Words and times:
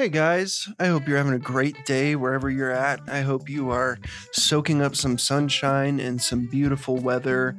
Hey 0.00 0.08
guys, 0.08 0.66
I 0.78 0.86
hope 0.86 1.06
you're 1.06 1.18
having 1.18 1.34
a 1.34 1.38
great 1.38 1.84
day 1.84 2.16
wherever 2.16 2.48
you're 2.48 2.70
at. 2.70 3.00
I 3.06 3.20
hope 3.20 3.50
you 3.50 3.68
are 3.68 3.98
soaking 4.32 4.80
up 4.80 4.96
some 4.96 5.18
sunshine 5.18 6.00
and 6.00 6.22
some 6.22 6.46
beautiful 6.46 6.96
weather. 6.96 7.54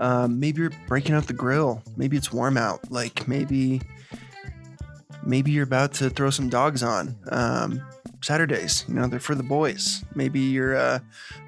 Um, 0.00 0.40
maybe 0.40 0.62
you're 0.62 0.72
breaking 0.88 1.14
out 1.14 1.28
the 1.28 1.34
grill. 1.34 1.84
Maybe 1.96 2.16
it's 2.16 2.32
warm 2.32 2.56
out. 2.56 2.90
Like 2.90 3.28
maybe, 3.28 3.80
maybe 5.22 5.52
you're 5.52 5.62
about 5.62 5.92
to 5.94 6.10
throw 6.10 6.30
some 6.30 6.48
dogs 6.48 6.82
on. 6.82 7.14
Um, 7.30 7.80
Saturdays, 8.22 8.84
you 8.88 8.94
know, 8.94 9.06
they're 9.06 9.20
for 9.20 9.36
the 9.36 9.44
boys. 9.44 10.04
Maybe 10.16 10.40
you're 10.40 10.76
uh, 10.76 10.98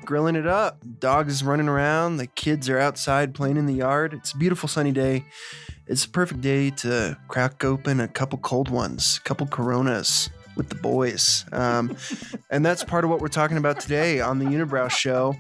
grilling 0.05 0.37
it 0.37 0.47
up. 0.47 0.79
Dogs 1.01 1.43
running 1.43 1.69
around. 1.69 2.19
The 2.19 2.29
kids 2.29 2.69
are 2.69 2.79
outside 2.79 3.35
playing 3.35 3.57
in 3.57 3.67
the 3.67 3.75
yard. 3.75 4.15
It's 4.15 4.31
a 4.31 4.37
beautiful 4.37 4.69
sunny 4.69 4.93
day. 4.93 5.25
It's 5.89 6.05
a 6.05 6.09
perfect 6.09 6.41
day 6.41 6.71
to 6.71 7.19
crack 7.27 7.65
open 7.65 7.99
a 7.99 8.07
couple 8.07 8.39
cold 8.39 8.69
ones, 8.69 9.19
a 9.19 9.27
couple 9.27 9.49
Coronas 9.49 10.31
with 10.57 10.69
the 10.69 10.75
boys. 10.75 11.45
Um, 11.53 11.97
and 12.51 12.65
that's 12.65 12.83
part 12.83 13.05
of 13.05 13.11
what 13.11 13.21
we're 13.21 13.29
talking 13.29 13.57
about 13.57 13.81
today 13.81 14.21
on 14.21 14.39
the 14.39 14.47
Unibrow 14.47 14.91
Show. 14.91 15.37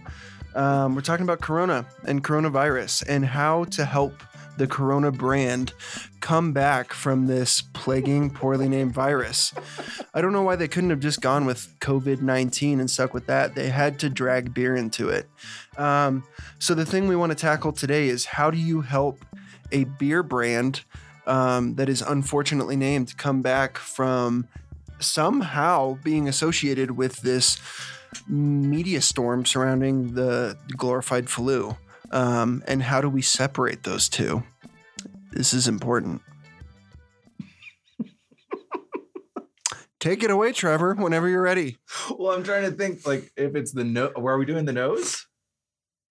Um, 0.54 0.94
we're 0.94 1.02
talking 1.02 1.24
about 1.24 1.40
Corona 1.40 1.86
and 2.04 2.22
coronavirus 2.24 3.04
and 3.08 3.26
how 3.26 3.64
to 3.64 3.84
help 3.84 4.22
the 4.56 4.66
Corona 4.66 5.12
brand 5.12 5.72
come 6.20 6.52
back 6.52 6.92
from 6.92 7.26
this 7.26 7.62
plaguing, 7.74 8.30
poorly 8.30 8.68
named 8.68 8.94
virus. 8.94 9.52
I 10.14 10.22
don't 10.22 10.32
know 10.32 10.42
why 10.42 10.56
they 10.56 10.68
couldn't 10.68 10.90
have 10.90 11.00
just 11.00 11.20
gone 11.20 11.44
with 11.44 11.78
COVID 11.80 12.22
19 12.22 12.80
and 12.80 12.90
stuck 12.90 13.12
with 13.12 13.26
that. 13.26 13.54
They 13.54 13.68
had 13.68 13.98
to 14.00 14.08
drag 14.08 14.54
beer 14.54 14.74
into 14.74 15.08
it. 15.10 15.28
Um, 15.76 16.24
so, 16.58 16.74
the 16.74 16.86
thing 16.86 17.06
we 17.06 17.16
want 17.16 17.32
to 17.32 17.36
tackle 17.36 17.72
today 17.72 18.08
is 18.08 18.24
how 18.24 18.50
do 18.50 18.58
you 18.58 18.80
help 18.80 19.24
a 19.72 19.84
beer 19.84 20.22
brand 20.22 20.84
um, 21.26 21.74
that 21.74 21.88
is 21.88 22.02
unfortunately 22.02 22.76
named 22.76 23.16
come 23.16 23.42
back 23.42 23.76
from 23.76 24.48
somehow 24.98 25.98
being 26.02 26.28
associated 26.28 26.92
with 26.92 27.16
this 27.22 27.58
media 28.28 29.00
storm 29.00 29.44
surrounding 29.44 30.14
the 30.14 30.58
glorified 30.76 31.28
flu. 31.28 31.76
Um, 32.10 32.62
and 32.66 32.82
how 32.82 33.00
do 33.00 33.08
we 33.08 33.22
separate 33.22 33.82
those 33.82 34.08
two? 34.08 34.42
This 35.32 35.52
is 35.52 35.68
important. 35.68 36.22
Take 40.00 40.22
it 40.22 40.30
away, 40.30 40.52
Trever, 40.52 40.96
whenever 40.96 41.28
you're 41.28 41.42
ready. 41.42 41.78
Well, 42.16 42.32
I'm 42.32 42.44
trying 42.44 42.70
to 42.70 42.70
think 42.70 43.06
like 43.06 43.32
if 43.36 43.54
it's 43.56 43.72
the 43.72 43.84
no. 43.84 44.12
Where 44.14 44.34
are 44.34 44.38
we 44.38 44.46
doing 44.46 44.64
the 44.64 44.72
nose 44.72 45.26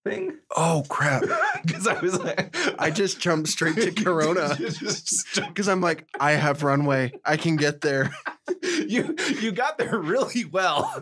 thing? 0.06 0.38
Oh, 0.56 0.86
crap. 0.88 1.24
Because 1.66 1.88
I 1.88 2.00
was 2.00 2.20
like, 2.20 2.56
I 2.78 2.92
just 2.92 3.20
jumped 3.20 3.50
straight 3.50 3.76
to 3.78 3.92
Corona 4.04 4.56
because 5.36 5.68
I'm 5.68 5.82
like, 5.82 6.08
I 6.20 6.34
have 6.34 6.62
runway. 6.62 7.12
I 7.26 7.38
can 7.38 7.56
get 7.56 7.82
there. 7.82 8.16
you 8.62 9.16
you 9.42 9.52
got 9.52 9.80
there 9.80 9.98
really 9.98 10.46
well. 10.46 10.94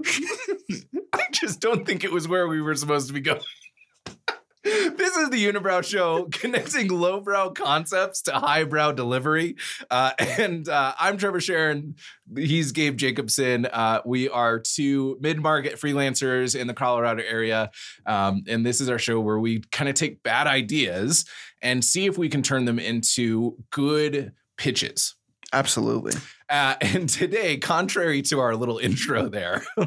I 1.11 1.25
just 1.33 1.59
don't 1.59 1.85
think 1.85 2.05
it 2.05 2.13
was 2.13 2.29
where 2.29 2.47
we 2.47 2.61
were 2.61 2.75
supposed 2.75 3.07
to 3.07 3.13
be 3.13 3.19
going. 3.19 3.41
This 4.63 5.17
is 5.17 5.29
the 5.29 5.45
Unibrow 5.45 5.83
Show, 5.83 6.25
connecting 6.31 6.87
lowbrow 6.87 7.49
concepts 7.49 8.21
to 8.23 8.31
highbrow 8.31 8.93
delivery. 8.93 9.57
Uh, 9.91 10.11
and 10.19 10.69
uh, 10.69 10.93
I'm 10.97 11.17
Trever 11.17 11.41
Sharon. 11.41 11.95
He's 12.33 12.71
Gabe 12.71 12.95
Jacobson. 12.95 13.65
Uh, 13.65 14.01
we 14.05 14.29
are 14.29 14.59
two 14.59 15.17
mid-market 15.19 15.75
freelancers 15.75 16.57
in 16.57 16.67
the 16.67 16.73
Colorado 16.73 17.23
area, 17.27 17.71
um, 18.05 18.43
and 18.47 18.65
this 18.65 18.79
is 18.79 18.87
our 18.87 18.99
show 18.99 19.19
where 19.19 19.39
we 19.39 19.59
kind 19.71 19.89
of 19.89 19.95
take 19.95 20.23
bad 20.23 20.47
ideas 20.47 21.25
and 21.61 21.83
see 21.83 22.05
if 22.05 22.17
we 22.17 22.29
can 22.29 22.41
turn 22.41 22.63
them 22.63 22.79
into 22.79 23.57
good 23.69 24.31
pitches. 24.57 25.15
Absolutely. 25.53 26.13
Uh, 26.49 26.75
and 26.81 27.07
today, 27.07 27.57
contrary 27.57 28.21
to 28.23 28.39
our 28.39 28.55
little 28.55 28.79
intro 28.79 29.29
there, 29.29 29.63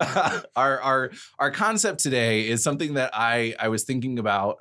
uh, 0.00 0.40
our 0.56 0.80
our 0.80 1.10
our 1.38 1.50
concept 1.50 2.00
today 2.00 2.48
is 2.48 2.62
something 2.62 2.94
that 2.94 3.10
I 3.12 3.54
I 3.58 3.68
was 3.68 3.84
thinking 3.84 4.18
about 4.18 4.58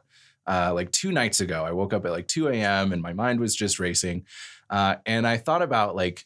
uh, 0.48 0.74
like 0.74 0.92
two 0.92 1.12
nights 1.12 1.40
ago. 1.40 1.64
I 1.64 1.72
woke 1.72 1.94
up 1.94 2.06
at 2.06 2.12
like 2.12 2.28
2 2.28 2.50
a.m. 2.50 2.92
and 2.92 3.02
my 3.02 3.14
mind 3.14 3.40
was 3.40 3.56
just 3.56 3.80
racing, 3.80 4.26
uh, 4.70 4.96
and 5.06 5.28
I 5.28 5.38
thought 5.38 5.62
about 5.62 5.96
like 5.96 6.26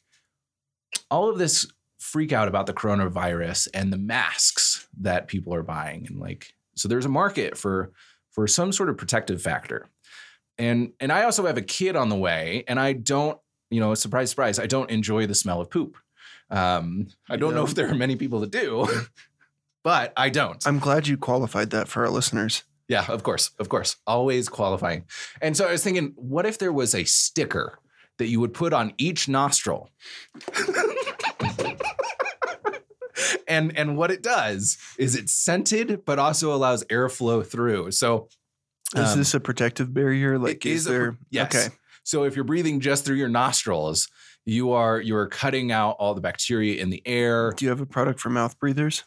all 1.10 1.30
of 1.30 1.38
this 1.38 1.68
freak 2.00 2.34
out 2.34 2.48
about 2.48 2.66
the 2.66 2.74
coronavirus 2.74 3.68
and 3.74 3.94
the 3.94 3.98
masks 3.98 4.88
that 5.00 5.28
people 5.28 5.54
are 5.54 5.64
buying, 5.64 6.08
and 6.08 6.20
like 6.20 6.54
so 6.76 6.88
there's 6.88 7.06
a 7.06 7.10
market 7.10 7.58
for 7.58 7.92
for 8.32 8.48
some 8.48 8.72
sort 8.72 8.90
of 8.90 8.98
protective 8.98 9.42
factor. 9.42 9.90
And 10.58 10.94
and 11.00 11.12
I 11.12 11.24
also 11.24 11.46
have 11.48 11.58
a 11.58 11.62
kid 11.62 11.96
on 11.96 12.10
the 12.10 12.16
way, 12.16 12.64
and 12.68 12.80
I 12.80 12.94
don't 12.94 13.38
you 13.72 13.80
know, 13.80 13.96
surprise, 13.96 14.30
surprise, 14.30 14.60
I 14.60 14.68
don't 14.68 14.92
enjoy 14.92 15.26
the 15.26 15.34
smell 15.34 15.62
of 15.62 15.72
poop. 15.72 15.98
Um, 16.52 17.08
I 17.30 17.38
don't 17.38 17.56
know 17.56 17.64
if 17.64 17.74
there 17.74 17.90
are 17.90 17.96
many 17.96 18.18
people 18.18 18.42
that 18.42 18.52
do, 18.52 18.88
but 19.84 20.12
I 20.18 20.30
don't. 20.30 20.62
I'm 20.68 20.80
glad 20.80 21.08
you 21.08 21.18
qualified 21.18 21.72
that 21.72 21.88
for 21.88 22.04
our 22.04 22.12
listeners. 22.12 22.64
Yeah, 22.90 23.06
of 23.08 23.24
course, 23.24 23.52
of 23.58 23.70
course, 23.70 23.96
always 24.06 24.50
qualifying. 24.50 25.06
And 25.42 25.56
so 25.56 25.66
I 25.66 25.72
was 25.72 25.84
thinking, 25.84 26.12
what 26.18 26.46
if 26.46 26.58
there 26.58 26.74
was 26.74 26.94
a 26.94 27.06
sticker 27.06 27.80
that 28.18 28.28
you 28.28 28.42
would 28.42 28.54
put 28.54 28.74
on 28.74 28.94
each 28.98 29.30
nostril? 29.30 29.90
and 33.48 33.78
and 33.78 33.98
what 33.98 34.12
it 34.12 34.22
does 34.22 34.78
is 34.98 35.16
it's 35.16 35.32
scented, 35.32 36.04
but 36.06 36.20
also 36.20 36.54
allows 36.54 36.84
airflow 36.86 37.46
through. 37.46 37.92
So 37.92 38.28
Is 38.96 39.14
um, 39.14 39.20
this 39.20 39.34
a 39.34 39.40
protective 39.40 39.94
barrier? 39.94 40.38
Like, 40.38 40.66
is, 40.66 40.82
is 40.82 40.88
a 40.88 40.90
there? 40.90 41.18
yes. 41.30 41.56
Okay. 41.56 41.76
So 42.04 42.24
if 42.24 42.36
you're 42.36 42.46
breathing 42.46 42.80
just 42.80 43.06
through 43.06 43.18
your 43.18 43.30
nostrils, 43.30 44.08
you 44.46 44.72
are 44.72 45.00
you're 45.00 45.28
cutting 45.28 45.72
out 45.72 45.96
all 46.00 46.14
the 46.14 46.22
bacteria 46.22 46.82
in 46.82 46.90
the 46.90 47.02
air. 47.06 47.54
Do 47.56 47.66
you 47.66 47.70
have 47.70 47.82
a 47.82 47.86
product 47.86 48.20
for 48.20 48.30
mouth 48.30 48.58
breathers? 48.60 49.04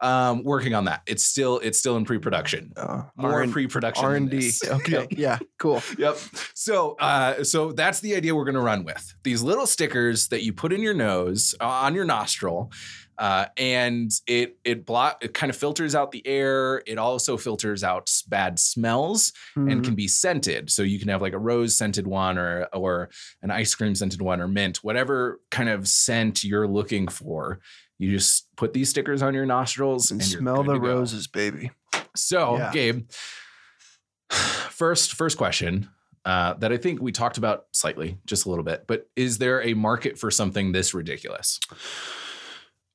Um, 0.00 0.44
working 0.44 0.74
on 0.74 0.84
that. 0.84 1.02
It's 1.06 1.24
still 1.24 1.58
it's 1.58 1.76
still 1.76 1.96
in 1.96 2.04
pre-production. 2.04 2.72
Uh, 2.76 3.02
More 3.16 3.32
R&D. 3.32 3.52
pre-production. 3.52 4.04
R 4.04 4.14
and 4.14 4.30
D. 4.30 4.52
Okay. 4.70 5.08
Yeah. 5.10 5.38
Cool. 5.58 5.82
Yep. 5.98 6.18
So, 6.54 6.94
uh, 7.00 7.42
so 7.42 7.72
that's 7.72 7.98
the 7.98 8.14
idea 8.14 8.32
we're 8.32 8.44
going 8.44 8.54
to 8.54 8.60
run 8.60 8.84
with. 8.84 9.12
These 9.24 9.42
little 9.42 9.66
stickers 9.66 10.28
that 10.28 10.44
you 10.44 10.52
put 10.52 10.72
in 10.72 10.82
your 10.82 10.94
nose, 10.94 11.56
uh, 11.60 11.66
on 11.66 11.96
your 11.96 12.04
nostril, 12.04 12.70
uh, 13.18 13.46
and 13.56 14.10
it 14.26 14.56
it 14.64 14.86
block 14.86 15.22
it 15.24 15.34
kind 15.34 15.50
of 15.50 15.56
filters 15.56 15.94
out 15.94 16.12
the 16.12 16.26
air. 16.26 16.82
It 16.86 16.98
also 16.98 17.36
filters 17.36 17.82
out 17.82 18.10
bad 18.28 18.58
smells 18.58 19.32
and 19.56 19.72
Hmm. 19.72 19.80
can 19.82 19.94
be 19.94 20.06
scented. 20.08 20.70
So 20.70 20.82
you 20.82 20.98
can 20.98 21.08
have 21.08 21.20
like 21.20 21.32
a 21.32 21.38
rose 21.38 21.76
scented 21.76 22.06
one, 22.06 22.38
or 22.38 22.68
or 22.72 23.10
an 23.42 23.50
ice 23.50 23.74
cream 23.74 23.94
scented 23.94 24.22
one, 24.22 24.40
or 24.40 24.48
mint, 24.48 24.78
whatever 24.84 25.40
kind 25.50 25.68
of 25.68 25.88
scent 25.88 26.44
you're 26.44 26.68
looking 26.68 27.08
for. 27.08 27.60
You 27.98 28.12
just 28.12 28.54
put 28.56 28.72
these 28.74 28.88
stickers 28.90 29.22
on 29.22 29.34
your 29.34 29.46
nostrils 29.46 30.12
and 30.12 30.20
and, 30.20 30.30
smell 30.30 30.62
the 30.62 30.78
roses, 30.78 31.26
baby. 31.26 31.72
So, 32.14 32.56
Yeah. 32.56 32.70
Gabe, 32.72 33.08
first 34.30 35.14
first 35.14 35.36
question 35.38 35.88
uh, 36.24 36.54
that 36.54 36.72
I 36.72 36.76
think 36.76 37.00
we 37.00 37.10
talked 37.12 37.38
about 37.38 37.66
slightly, 37.72 38.18
just 38.26 38.44
a 38.46 38.50
little 38.50 38.64
bit, 38.64 38.84
but 38.86 39.08
is 39.16 39.38
there 39.38 39.62
a 39.62 39.74
market 39.74 40.18
for 40.18 40.30
something 40.30 40.72
this 40.72 40.92
ridiculous? 40.94 41.58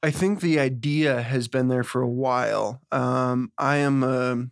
I 0.04 0.12
think 0.12 0.42
the 0.42 0.60
idea 0.60 1.22
has 1.22 1.48
been 1.48 1.70
there 1.70 1.84
for 1.84 2.02
a 2.02 2.10
while. 2.10 2.82
Um, 2.92 3.52
I 3.58 3.78
am 3.78 4.04
a 4.04 4.48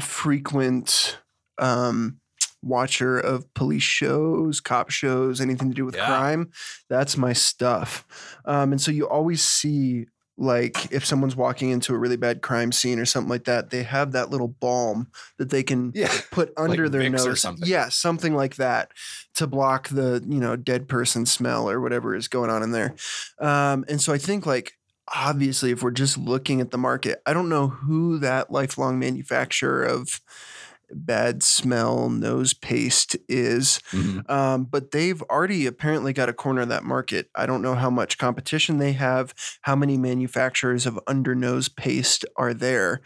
frequent 0.00 1.18
um, 1.58 2.20
watcher 2.62 3.18
of 3.18 3.52
police 3.54 3.82
shows, 3.82 4.60
cop 4.60 4.90
shows, 4.90 5.40
anything 5.40 5.68
to 5.70 5.74
do 5.74 5.84
with 5.84 5.96
Yeah. 5.96 6.06
crime. 6.06 6.50
That's 6.88 7.16
my 7.16 7.32
stuff. 7.32 8.06
Um, 8.44 8.72
and 8.72 8.80
so 8.80 8.90
you 8.92 9.08
always 9.08 9.42
see, 9.42 10.06
like, 10.38 10.92
if 10.92 11.04
someone's 11.04 11.34
walking 11.36 11.70
into 11.70 11.92
a 11.92 11.98
really 11.98 12.16
bad 12.16 12.40
crime 12.40 12.70
scene 12.72 12.98
or 12.98 13.04
something 13.04 13.28
like 13.28 13.44
that, 13.44 13.70
they 13.70 13.82
have 13.82 14.12
that 14.12 14.30
little 14.30 14.48
balm 14.48 15.08
that 15.36 15.50
they 15.50 15.62
can 15.62 15.92
Yeah, 15.94 16.12
put 16.30 16.52
under 16.56 16.88
their 16.88 17.02
Vicks 17.02 17.24
or 17.24 17.28
nose. 17.30 17.40
something. 17.40 17.68
Yeah, 17.68 17.88
something 17.88 18.34
like 18.34 18.56
that 18.56 18.92
to 19.34 19.46
block 19.46 19.88
the, 19.88 20.24
you 20.26 20.38
know, 20.40 20.56
dead 20.56 20.88
person 20.88 21.26
smell 21.26 21.68
or 21.68 21.80
whatever 21.80 22.14
is 22.14 22.28
going 22.28 22.50
on 22.50 22.62
in 22.62 22.70
there. 22.70 22.94
Um, 23.40 23.84
and 23.88 24.00
so 24.00 24.12
I 24.12 24.18
think 24.18 24.46
like 24.46 24.74
obviously 25.14 25.70
if 25.70 25.82
we're 25.82 25.90
just 25.90 26.18
looking 26.18 26.60
at 26.60 26.70
the 26.70 26.78
market, 26.78 27.20
I 27.26 27.32
don't 27.32 27.48
know 27.48 27.68
who 27.68 28.18
that 28.18 28.50
lifelong 28.50 28.98
manufacturer 28.98 29.84
of 29.84 30.20
bad 30.92 31.42
smell 31.42 32.08
nose 32.08 32.54
paste 32.54 33.16
is. 33.28 33.80
Mhm. 33.92 34.28
Um, 34.30 34.64
but 34.64 34.90
they've 34.90 35.22
already 35.22 35.66
apparently 35.66 36.12
got 36.12 36.28
a 36.28 36.32
corner 36.32 36.62
of 36.62 36.68
that 36.68 36.84
market. 36.84 37.30
I 37.34 37.46
don't 37.46 37.62
know 37.62 37.74
how 37.74 37.90
much 37.90 38.18
competition 38.18 38.78
they 38.78 38.92
have, 38.92 39.34
how 39.62 39.76
many 39.76 39.96
manufacturers 39.96 40.86
of 40.86 40.98
under 41.06 41.34
nose 41.34 41.68
paste 41.68 42.24
are 42.36 42.54
there. 42.54 43.00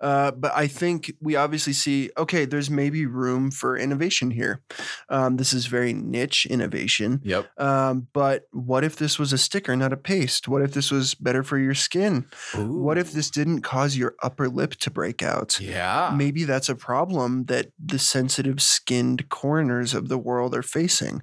Uh, 0.00 0.30
but 0.30 0.52
I 0.54 0.66
think 0.66 1.12
we 1.20 1.36
obviously 1.36 1.72
see 1.72 2.10
okay, 2.16 2.44
there's 2.44 2.70
maybe 2.70 3.06
room 3.06 3.50
for 3.50 3.76
innovation 3.76 4.30
here. 4.30 4.60
Um, 5.08 5.36
this 5.36 5.52
is 5.52 5.66
very 5.66 5.92
niche 5.92 6.46
innovation. 6.46 7.20
Yep. 7.24 7.60
Um, 7.60 8.08
but 8.12 8.44
what 8.52 8.84
if 8.84 8.96
this 8.96 9.18
was 9.18 9.32
a 9.32 9.38
sticker, 9.38 9.76
not 9.76 9.92
a 9.92 9.96
paste? 9.96 10.48
What 10.48 10.62
if 10.62 10.72
this 10.72 10.90
was 10.90 11.14
better 11.14 11.42
for 11.42 11.58
your 11.58 11.74
skin? 11.74 12.26
What 12.54 12.98
if 12.98 13.12
this 13.12 13.30
didn't 13.30 13.62
cause 13.62 13.96
your 13.96 14.14
upper 14.22 14.48
lip 14.48 14.74
to 14.76 14.90
break 14.90 15.22
out? 15.22 15.58
Yeah. 15.60 16.12
Maybe 16.14 16.44
that's 16.44 16.68
a 16.68 16.74
problem 16.74 17.44
that 17.46 17.72
the 17.78 17.98
sensitive 17.98 18.62
skinned 18.62 19.28
coroners 19.28 19.94
of 19.94 20.08
the 20.08 20.18
world 20.18 20.54
are 20.54 20.62
facing. 20.62 21.22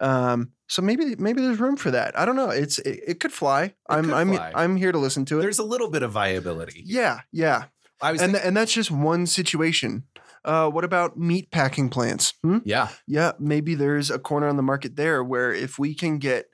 Um, 0.00 0.52
so 0.66 0.82
maybe 0.82 1.14
maybe 1.16 1.42
there's 1.42 1.60
room 1.60 1.76
for 1.76 1.90
that. 1.90 2.18
I 2.18 2.24
don't 2.24 2.36
know. 2.36 2.50
It's 2.50 2.78
it, 2.80 3.00
it 3.06 3.20
could 3.20 3.32
fly. 3.32 3.74
I'm 3.88 4.06
could 4.06 4.14
I'm 4.14 4.34
fly. 4.34 4.52
I'm 4.54 4.76
here 4.76 4.92
to 4.92 4.98
listen 4.98 5.24
to 5.26 5.38
it. 5.38 5.42
There's 5.42 5.58
a 5.58 5.64
little 5.64 5.90
bit 5.90 6.02
of 6.02 6.12
viability. 6.12 6.82
yeah, 6.86 7.20
yeah. 7.32 7.64
I 8.04 8.12
was 8.12 8.20
And 8.20 8.32
thinking- 8.32 8.40
th- 8.42 8.48
and 8.48 8.56
that's 8.56 8.72
just 8.72 8.90
one 8.90 9.26
situation. 9.26 10.04
Uh, 10.44 10.68
what 10.68 10.84
about 10.84 11.18
meat 11.18 11.50
packing 11.50 11.88
plants? 11.88 12.34
Hmm? 12.42 12.58
yeah. 12.64 12.88
Yeah, 13.06 13.32
maybe 13.38 13.74
there's 13.74 14.10
a 14.10 14.18
corner 14.18 14.46
on 14.46 14.56
the 14.56 14.62
market 14.62 14.96
there 14.96 15.24
where 15.24 15.52
if 15.52 15.78
we 15.78 15.94
can 15.94 16.18
get 16.18 16.46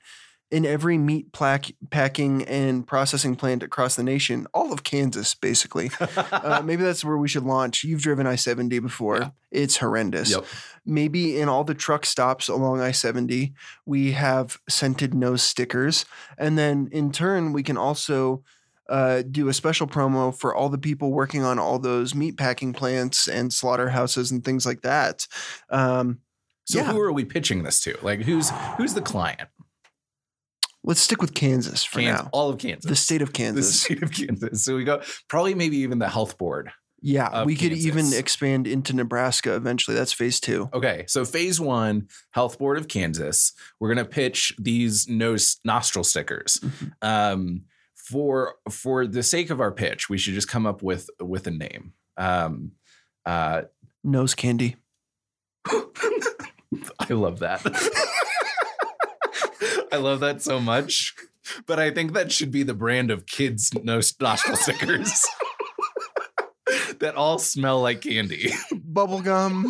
in 0.49 0.65
every 0.65 0.97
meat 0.97 1.31
plac- 1.33 1.75
packing 1.91 2.43
and 2.43 2.85
processing 2.85 3.35
plant 3.35 3.63
across 3.63 3.95
the 3.95 4.03
nation, 4.03 4.47
all 4.53 4.71
of 4.73 4.83
Kansas, 4.83 5.33
basically. 5.35 5.89
uh, 5.99 6.61
maybe 6.63 6.83
that's 6.83 7.03
where 7.05 7.17
we 7.17 7.27
should 7.27 7.43
launch. 7.43 7.83
You've 7.85 8.01
driven 8.01 8.27
I 8.27 8.35
70 8.35 8.79
before, 8.79 9.17
Yeah. 9.19 9.29
it's 9.49 9.77
horrendous. 9.77 10.31
Yep. 10.31 10.45
Maybe 10.85 11.39
in 11.39 11.47
all 11.49 11.63
the 11.65 11.73
truck 11.75 12.05
stops 12.05 12.47
along 12.49 12.81
I 12.81 12.91
70, 12.91 13.53
we 13.85 14.11
have 14.13 14.57
scented 14.69 15.13
nose 15.13 15.41
stickers. 15.43 16.05
And 16.37 16.57
then 16.57 16.87
in 16.91 17.11
turn, 17.11 17.51
we 17.53 17.63
can 17.63 17.77
also. 17.77 18.43
Uh, 18.89 19.21
do 19.21 19.47
a 19.47 19.53
special 19.53 19.87
promo 19.87 20.37
for 20.37 20.53
all 20.53 20.67
the 20.69 20.77
people 20.77 21.11
working 21.11 21.43
on 21.43 21.57
all 21.59 21.79
those 21.79 22.13
meat 22.13 22.35
packing 22.37 22.73
plants 22.73 23.27
and 23.27 23.53
slaughterhouses 23.53 24.31
and 24.31 24.43
things 24.43 24.65
like 24.65 24.81
that. 24.81 25.27
Um, 25.69 26.19
So 26.65 26.79
Yeah. 26.79 26.91
who 26.91 26.99
are 26.99 27.11
we 27.13 27.23
pitching 27.25 27.63
this 27.63 27.79
to? 27.81 27.97
Like 28.01 28.21
who's 28.21 28.49
who's 28.77 28.93
the 28.93 29.01
client? 29.01 29.41
let's 30.83 30.99
stick 31.01 31.21
with 31.21 31.33
Kansas 31.35 31.83
for 31.83 31.99
Kansas, 31.99 32.23
now. 32.25 32.29
all 32.33 32.49
of 32.49 32.57
Kansas. 32.57 32.89
The 32.89 32.95
state 32.95 33.21
of 33.21 33.33
Kansas. 33.33 33.67
the 33.67 33.73
state 33.73 34.03
of 34.03 34.11
Kansas. 34.11 34.63
So 34.63 34.75
we 34.75 34.83
go 34.83 35.01
probably 35.29 35.53
maybe 35.53 35.77
even 35.77 35.99
the 35.99 36.09
health 36.09 36.37
board. 36.37 36.71
Yeah, 37.03 37.45
we 37.45 37.55
could 37.55 37.73
even 37.73 38.13
expand 38.13 38.67
into 38.67 38.93
Nebraska 38.95 39.55
eventually. 39.55 39.95
That's 39.97 40.13
phase 40.13 40.39
two. 40.39 40.69
Okay, 40.73 41.05
so 41.07 41.25
phase 41.25 41.59
one, 41.59 42.07
Health 42.31 42.59
Board 42.59 42.77
of 42.77 42.87
Kansas. 42.87 43.53
We're 43.79 43.89
gonna 43.89 44.05
pitch 44.05 44.53
these 44.59 45.07
nose 45.07 45.57
nostril 45.65 46.03
stickers. 46.03 46.59
Mhm. 46.61 46.91
Um, 47.01 47.61
for 48.11 48.55
for 48.69 49.07
the 49.07 49.23
sake 49.23 49.49
of 49.49 49.61
our 49.61 49.71
pitch, 49.71 50.09
we 50.09 50.17
should 50.17 50.33
just 50.33 50.49
come 50.49 50.65
up 50.65 50.83
with 50.83 51.09
with 51.19 51.47
a 51.47 51.51
name. 51.51 51.93
Um, 52.17 52.73
uh, 53.25 53.63
Nose 54.03 54.35
candy. 54.35 54.75
I 55.65 57.09
love 57.09 57.39
that. 57.39 57.61
I 59.91 59.97
love 59.97 60.21
that 60.21 60.41
so 60.41 60.59
much. 60.59 61.13
But 61.65 61.79
I 61.79 61.91
think 61.91 62.13
that 62.13 62.31
should 62.31 62.51
be 62.51 62.63
the 62.63 62.73
brand 62.73 63.11
of 63.11 63.25
kids' 63.25 63.73
nose 63.73 64.13
nostril 64.19 64.55
stickers 64.55 65.25
that 66.99 67.15
all 67.15 67.39
smell 67.39 67.81
like 67.81 68.01
candy. 68.01 68.51
Bubblegum. 68.73 69.65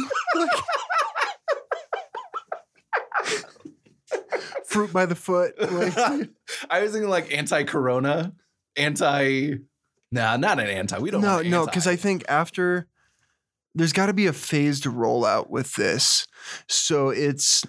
Fruit 4.71 4.91
by 4.94 5.06
the 5.06 5.15
foot. 5.15 5.53
Like, 5.59 5.97
I 6.69 6.81
was 6.81 6.91
thinking 6.91 7.09
like 7.09 7.31
anti-corona, 7.31 8.33
anti. 8.75 9.56
Nah, 10.12 10.38
not 10.38 10.59
an 10.59 10.68
anti. 10.68 11.00
We 11.00 11.12
don't. 11.12 11.21
no, 11.21 11.41
no, 11.41 11.65
because 11.65 11.88
I 11.88 11.95
think 11.95 12.23
after 12.27 12.88
there's 13.75 13.94
got 13.94 14.07
to 14.07 14.13
be 14.13 14.27
a 14.27 14.33
phased 14.33 14.83
rollout 14.83 15.50
with 15.50 15.75
this. 15.75 16.27
So 16.68 17.09
it's 17.09 17.63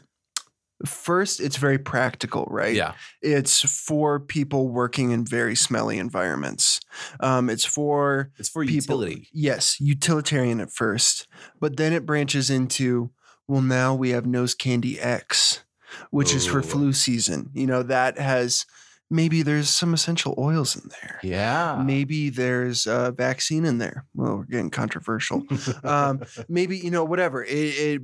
first, 0.85 1.41
it's 1.41 1.57
very 1.57 1.79
practical, 1.79 2.47
right? 2.51 2.75
yeah, 2.75 2.95
It's 3.21 3.61
for 3.61 4.19
people 4.19 4.69
working 4.69 5.13
in 5.13 5.25
very 5.25 5.55
smelly 5.55 5.99
environments. 5.99 6.81
Um, 7.21 7.49
it's 7.49 7.65
for 7.65 8.33
it's 8.39 8.49
for 8.49 8.65
people. 8.65 9.03
utility. 9.03 9.29
Yes, 9.33 9.79
utilitarian 9.81 10.61
at 10.61 10.73
first, 10.73 11.29
but 11.61 11.77
then 11.77 11.93
it 11.93 12.07
branches 12.07 12.51
into 12.51 13.11
well, 13.49 13.61
now 13.61 13.95
we 13.95 14.11
have 14.11 14.25
nose 14.25 14.55
candy 14.55 14.99
X, 15.01 15.63
which 16.11 16.35
is 16.35 16.47
for 16.47 16.63
flu 16.63 16.93
season. 16.93 17.51
You 17.55 17.67
know 17.67 17.83
that 17.83 18.19
has 18.19 18.67
maybe 19.13 19.43
there's 19.43 19.69
some 19.69 19.93
essential 19.95 20.35
oils 20.39 20.75
in 20.75 20.89
there. 20.89 21.21
Yeah. 21.23 21.83
Maybe 21.85 22.31
there's 22.31 22.87
a 22.87 23.13
vaccine 23.13 23.65
in 23.67 23.79
there. 23.79 24.07
Well, 24.15 24.39
we're 24.39 24.45
getting 24.45 24.71
controversial. 24.71 25.43
um, 25.85 26.23
maybe 26.49 26.79
you 26.79 26.91
know 26.91 27.05
whatever 27.05 27.45
it, 27.45 27.51
it 27.51 28.03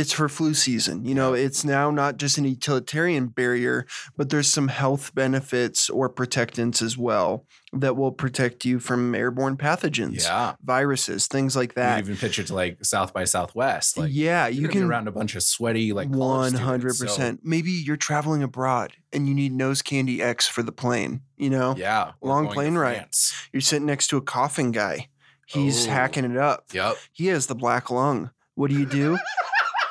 it's 0.00 0.12
for 0.12 0.28
flu 0.28 0.54
season 0.54 1.04
you 1.04 1.14
know 1.14 1.34
it's 1.34 1.64
now 1.64 1.90
not 1.90 2.16
just 2.16 2.38
an 2.38 2.44
utilitarian 2.46 3.26
barrier 3.26 3.86
but 4.16 4.30
there's 4.30 4.50
some 4.50 4.68
health 4.68 5.14
benefits 5.14 5.90
or 5.90 6.08
protectants 6.08 6.80
as 6.80 6.96
well 6.96 7.44
that 7.72 7.96
will 7.96 8.10
protect 8.10 8.64
you 8.64 8.80
from 8.80 9.14
airborne 9.14 9.56
pathogens 9.56 10.24
yeah. 10.24 10.54
viruses 10.64 11.26
things 11.26 11.54
like 11.54 11.74
that. 11.74 11.98
You 11.98 12.04
even 12.04 12.16
pitch 12.16 12.38
it 12.38 12.48
to 12.48 12.54
like 12.54 12.84
South 12.84 13.12
by 13.12 13.24
Southwest. 13.24 13.98
Like 13.98 14.10
yeah 14.12 14.46
you 14.48 14.68
can 14.68 14.84
around 14.84 15.06
a 15.06 15.12
bunch 15.12 15.36
of 15.36 15.42
sweaty 15.42 15.92
like 15.92 16.08
students, 16.08 16.58
so- 16.58 16.64
100% 17.22 17.38
maybe 17.44 17.70
you're 17.70 17.96
traveling 17.96 18.42
abroad 18.42 18.94
and 19.12 19.28
you 19.28 19.34
need 19.34 19.52
nose 19.52 19.82
candy 19.82 20.22
x 20.22 20.48
for 20.48 20.62
the 20.62 20.72
plane 20.72 21.20
you 21.36 21.50
know 21.50 21.74
yeah. 21.76 22.12
Long 22.22 22.48
plane 22.48 22.76
ride. 22.76 23.06
You're 23.52 23.60
sitting 23.60 23.86
next 23.86 24.08
to 24.08 24.16
a 24.16 24.22
coughing 24.22 24.70
guy 24.72 25.08
he's 25.46 25.86
Oh. 25.86 25.90
hacking 25.90 26.24
it 26.24 26.36
up 26.36 26.64
Yep. 26.72 26.96
he 27.12 27.26
has 27.26 27.46
the 27.46 27.54
black 27.54 27.90
lung. 27.90 28.30
What 28.56 28.70
do 28.70 28.78
you 28.78 28.86
do? 28.86 29.16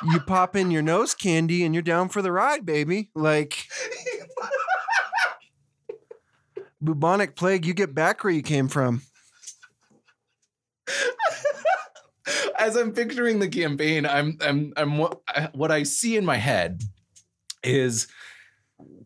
You 0.04 0.20
pop 0.20 0.56
in 0.56 0.70
your 0.70 0.82
nose 0.82 1.14
candy 1.14 1.64
and 1.64 1.74
you're 1.74 1.82
down 1.82 2.08
for 2.08 2.22
the 2.22 2.32
ride, 2.32 2.64
baby. 2.64 3.10
Like 3.14 3.66
bubonic 6.82 7.36
plague, 7.36 7.66
you 7.66 7.74
get 7.74 7.94
back 7.94 8.24
where 8.24 8.32
you 8.32 8.42
came 8.42 8.68
from. 8.68 9.02
As 12.58 12.76
I'm 12.76 12.92
picturing 12.92 13.38
the 13.38 13.48
campaign, 13.48 14.04
I'm 14.06 14.36
I'm 14.40 14.72
I'm 14.76 14.98
what 14.98 15.20
I- 15.28 15.48
what 15.52 15.70
I 15.70 15.82
see 15.84 16.16
in 16.16 16.24
my 16.24 16.36
head 16.36 16.82
is 17.64 18.06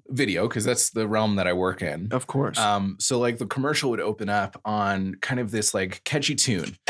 video 0.08 0.47
because 0.49 0.64
that's 0.64 0.90
the 0.90 1.06
realm 1.08 1.37
that 1.37 1.47
I 1.47 1.52
work 1.52 1.81
in. 1.82 2.08
Of 2.12 2.26
course. 2.26 2.58
Um, 2.58 2.97
so 3.00 3.19
like 3.19 3.38
the 3.38 3.47
commercial 3.47 3.90
would 3.90 4.00
open 4.00 4.29
up 4.29 4.61
on 4.64 5.14
kind 5.20 5.40
of 5.40 5.50
this 5.50 5.73
like 5.75 6.02
catchy 6.05 6.35
tune. 6.35 6.76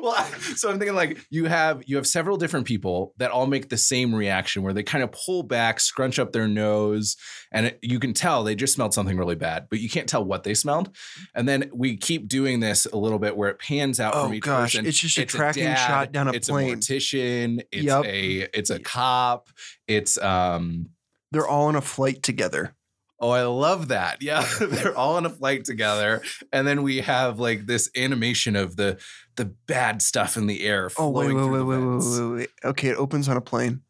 well, 0.00 0.26
so 0.56 0.70
I'm 0.70 0.78
thinking 0.78 0.94
like 0.96 1.18
you 1.30 1.46
have 1.46 1.82
you 1.86 1.96
have 1.96 2.06
several 2.06 2.36
different 2.36 2.66
people 2.66 3.14
that 3.18 3.30
all 3.30 3.46
make 3.46 3.68
the 3.68 3.76
same 3.76 4.14
reaction 4.14 4.62
where 4.62 4.72
they 4.72 4.82
kind 4.82 5.02
of 5.04 5.12
pull 5.12 5.42
back, 5.42 5.80
scrunch 5.80 6.18
up 6.18 6.32
their 6.32 6.48
nose, 6.48 7.16
and 7.50 7.66
it, 7.66 7.78
you 7.82 7.98
can 7.98 8.12
tell 8.12 8.42
they 8.44 8.54
just 8.54 8.74
smelled 8.74 8.94
something 8.94 9.16
really 9.16 9.34
bad, 9.34 9.66
but 9.70 9.80
you 9.80 9.88
can't 9.88 10.08
tell 10.08 10.24
what 10.24 10.42
they 10.44 10.54
smelled. 10.54 10.94
And 11.34 11.48
then 11.48 11.70
we 11.74 11.96
keep 11.96 12.28
doing 12.28 12.60
this 12.60 12.86
a 12.86 12.96
little 12.96 13.18
bit 13.18 13.36
where 13.36 13.48
it 13.50 13.58
pans 13.58 14.00
out 14.00 14.14
Oh, 14.14 14.24
from 14.24 14.34
each 14.34 14.42
gosh, 14.42 14.72
person. 14.74 14.86
it's 14.86 14.98
just 14.98 15.18
a 15.18 15.24
tracking 15.26 15.74
shot 15.74 16.12
down 16.12 16.28
a 16.28 16.32
it's 16.32 16.48
plane. 16.48 16.72
a 16.74 16.76
mortician. 16.76 17.62
It's 17.72 17.84
Yep. 17.84 18.04
a 18.04 18.58
it's 18.58 18.70
a 18.70 18.78
cop. 18.78 19.48
It's 19.88 20.18
um 20.18 20.90
They're 21.30 21.46
all 21.48 21.66
on 21.66 21.76
a 21.76 21.80
flight 21.80 22.22
together. 22.22 22.74
Oh, 23.22 23.30
I 23.30 23.44
love 23.44 23.88
that. 23.88 24.20
Yeah. 24.20 24.44
They're 24.60 24.96
all 24.98 25.14
on 25.14 25.24
a 25.24 25.30
flight 25.30 25.64
together. 25.64 26.22
And 26.52 26.66
then 26.66 26.82
we 26.82 26.98
have 26.98 27.38
like 27.38 27.66
this 27.66 27.88
animation 27.96 28.56
of 28.56 28.74
the 28.74 29.00
the 29.36 29.44
bad 29.44 30.02
stuff 30.02 30.36
in 30.36 30.48
the 30.48 30.64
air. 30.64 30.90
Oh, 30.98 31.08
wait, 31.08 31.32
wait, 31.32 31.44
wait, 31.44 31.62
wait, 31.62 31.78
wait, 31.78 31.98
wait, 31.98 32.36
wait. 32.36 32.48
Okay, 32.64 32.88
it 32.88 32.96
opens 32.96 33.28
on 33.28 33.36
a 33.36 33.40
plane. 33.40 33.80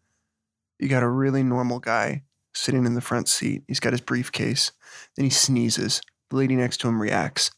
You 0.78 0.88
got 0.88 1.02
a 1.02 1.08
really 1.08 1.42
normal 1.42 1.80
guy 1.80 2.24
sitting 2.54 2.84
in 2.84 2.94
the 2.94 3.00
front 3.00 3.26
seat. 3.26 3.62
He's 3.66 3.80
got 3.80 3.92
his 3.92 4.02
briefcase. 4.02 4.70
Then 5.16 5.24
he 5.24 5.30
sneezes. 5.30 6.02
The 6.30 6.36
lady 6.36 6.54
next 6.54 6.78
to 6.78 6.88
him 6.88 7.00
reacts. 7.00 7.50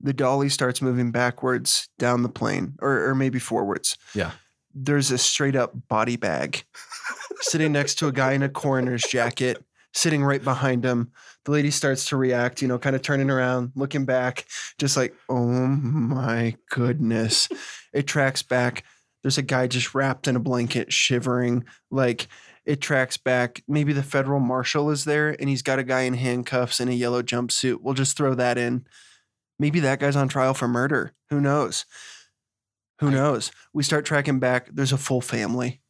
The 0.00 0.12
dolly 0.12 0.48
starts 0.48 0.82
moving 0.82 1.12
backwards 1.12 1.88
down 1.98 2.22
the 2.22 2.28
plane, 2.28 2.74
or, 2.80 3.08
or 3.08 3.14
maybe 3.14 3.38
forwards. 3.38 3.96
Yeah. 4.14 4.32
There's 4.74 5.12
a 5.12 5.18
straight 5.18 5.54
up 5.54 5.72
body 5.88 6.16
bag 6.16 6.64
sitting 7.40 7.72
next 7.72 7.96
to 8.00 8.08
a 8.08 8.12
guy 8.12 8.32
in 8.32 8.42
a 8.42 8.48
coroner's 8.48 9.02
jacket, 9.02 9.64
sitting 9.94 10.24
right 10.24 10.42
behind 10.42 10.84
him. 10.84 11.12
The 11.44 11.52
lady 11.52 11.70
starts 11.70 12.06
to 12.06 12.16
react, 12.16 12.62
you 12.62 12.68
know, 12.68 12.78
kind 12.78 12.96
of 12.96 13.02
turning 13.02 13.30
around, 13.30 13.72
looking 13.74 14.04
back, 14.04 14.46
just 14.78 14.96
like, 14.96 15.14
oh 15.28 15.46
my 15.46 16.56
goodness. 16.70 17.48
It 17.92 18.06
tracks 18.06 18.42
back. 18.42 18.84
There's 19.22 19.38
a 19.38 19.42
guy 19.42 19.66
just 19.66 19.94
wrapped 19.94 20.26
in 20.26 20.36
a 20.36 20.40
blanket, 20.40 20.92
shivering. 20.92 21.64
Like 21.90 22.26
it 22.64 22.80
tracks 22.80 23.16
back. 23.16 23.62
Maybe 23.68 23.92
the 23.92 24.02
federal 24.02 24.40
marshal 24.40 24.90
is 24.90 25.04
there 25.04 25.36
and 25.38 25.48
he's 25.48 25.62
got 25.62 25.78
a 25.78 25.84
guy 25.84 26.02
in 26.02 26.14
handcuffs 26.14 26.80
in 26.80 26.88
a 26.88 26.92
yellow 26.92 27.22
jumpsuit. 27.22 27.78
We'll 27.80 27.94
just 27.94 28.16
throw 28.16 28.34
that 28.34 28.58
in. 28.58 28.86
Maybe 29.58 29.80
that 29.80 30.00
guy's 30.00 30.16
on 30.16 30.28
trial 30.28 30.54
for 30.54 30.68
murder. 30.68 31.12
Who 31.30 31.40
knows? 31.40 31.84
Who 33.00 33.10
knows? 33.10 33.50
We 33.72 33.82
start 33.82 34.04
tracking 34.04 34.38
back. 34.38 34.68
There's 34.72 34.92
a 34.92 34.98
full 34.98 35.20
family 35.20 35.80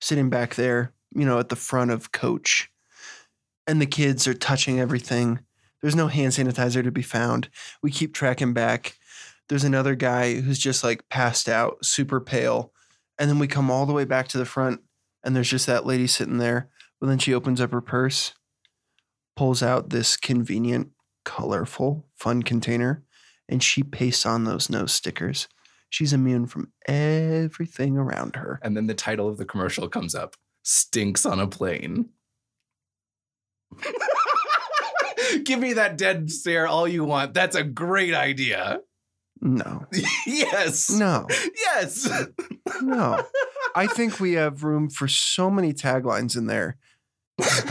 sitting 0.00 0.28
back 0.28 0.56
there, 0.56 0.92
you 1.14 1.24
know, 1.24 1.38
at 1.38 1.48
the 1.48 1.56
front 1.56 1.90
of 1.90 2.12
coach. 2.12 2.70
And 3.68 3.80
the 3.80 3.86
kids 3.86 4.26
are 4.26 4.34
touching 4.34 4.80
everything. 4.80 5.40
There's 5.82 5.94
no 5.94 6.08
hand 6.08 6.32
sanitizer 6.32 6.82
to 6.82 6.90
be 6.90 7.02
found. 7.02 7.50
We 7.82 7.92
keep 7.92 8.14
tracking 8.14 8.54
back. 8.54 8.98
There's 9.48 9.62
another 9.62 9.94
guy 9.94 10.40
who's 10.40 10.58
just 10.58 10.82
like 10.82 11.08
passed 11.08 11.48
out, 11.48 11.84
super 11.84 12.20
pale. 12.20 12.72
And 13.18 13.30
then 13.30 13.38
we 13.38 13.46
come 13.46 13.70
all 13.70 13.86
the 13.86 13.92
way 13.92 14.04
back 14.04 14.26
to 14.28 14.38
the 14.38 14.44
front, 14.44 14.80
and 15.22 15.36
there's 15.36 15.50
just 15.50 15.66
that 15.66 15.86
lady 15.86 16.06
sitting 16.06 16.38
there. 16.38 16.68
But 17.00 17.08
then 17.08 17.18
she 17.18 17.34
opens 17.34 17.60
up 17.60 17.72
her 17.72 17.80
purse, 17.80 18.32
pulls 19.36 19.62
out 19.62 19.90
this 19.90 20.16
convenient, 20.16 20.88
colorful, 21.24 22.06
fun 22.16 22.42
container, 22.42 23.04
and 23.48 23.62
she 23.62 23.82
pastes 23.82 24.26
on 24.26 24.44
those 24.44 24.70
nose 24.70 24.92
stickers. 24.92 25.46
She's 25.90 26.12
immune 26.12 26.46
from 26.46 26.72
everything 26.86 27.96
around 27.96 28.36
her. 28.36 28.60
And 28.62 28.76
then 28.76 28.86
the 28.86 28.94
title 28.94 29.28
of 29.28 29.36
the 29.36 29.44
commercial 29.44 29.88
comes 29.88 30.14
up 30.14 30.36
Stinks 30.62 31.24
on 31.24 31.40
a 31.40 31.46
Plane. 31.46 32.10
Give 35.44 35.58
me 35.58 35.74
that 35.74 35.96
dead 35.98 36.30
stare 36.30 36.66
all 36.66 36.86
you 36.88 37.04
want. 37.04 37.34
That's 37.34 37.56
a 37.56 37.62
great 37.64 38.14
idea. 38.14 38.80
No, 39.40 39.86
yes. 40.26 40.90
no, 40.90 41.26
Yes. 41.54 42.08
no. 42.82 43.22
I 43.74 43.86
think 43.94 44.18
we 44.18 44.32
have 44.32 44.64
room 44.64 44.90
for 44.90 45.06
so 45.06 45.48
many 45.50 45.72
taglines 45.72 46.36
in 46.36 46.46
there. 46.46 46.76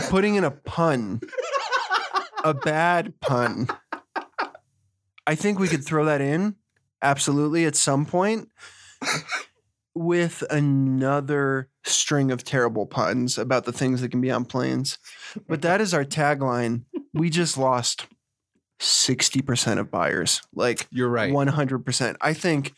Putting 0.08 0.36
in 0.36 0.44
a 0.44 0.50
pun, 0.50 1.20
a 2.42 2.54
bad 2.54 3.20
pun. 3.20 3.68
I 5.26 5.34
think 5.34 5.58
we 5.58 5.68
could 5.68 5.84
throw 5.84 6.06
that 6.06 6.22
in 6.22 6.56
absolutely 7.02 7.66
at 7.66 7.76
some 7.76 8.06
point 8.06 8.48
with 9.98 10.42
another 10.50 11.68
string 11.84 12.30
of 12.30 12.44
terrible 12.44 12.86
puns 12.86 13.36
about 13.38 13.64
the 13.64 13.72
things 13.72 14.00
that 14.00 14.10
can 14.10 14.20
be 14.20 14.30
on 14.30 14.44
planes. 14.44 14.98
But 15.48 15.62
that 15.62 15.80
is 15.80 15.92
our 15.92 16.04
tagline. 16.04 16.84
We 17.12 17.30
just 17.30 17.58
lost 17.58 18.06
60% 18.80 19.78
of 19.78 19.90
buyers. 19.90 20.42
Like 20.54 20.86
You're 20.90 21.08
right. 21.08 21.32
100%. 21.32 22.16
I 22.20 22.32
think 22.32 22.74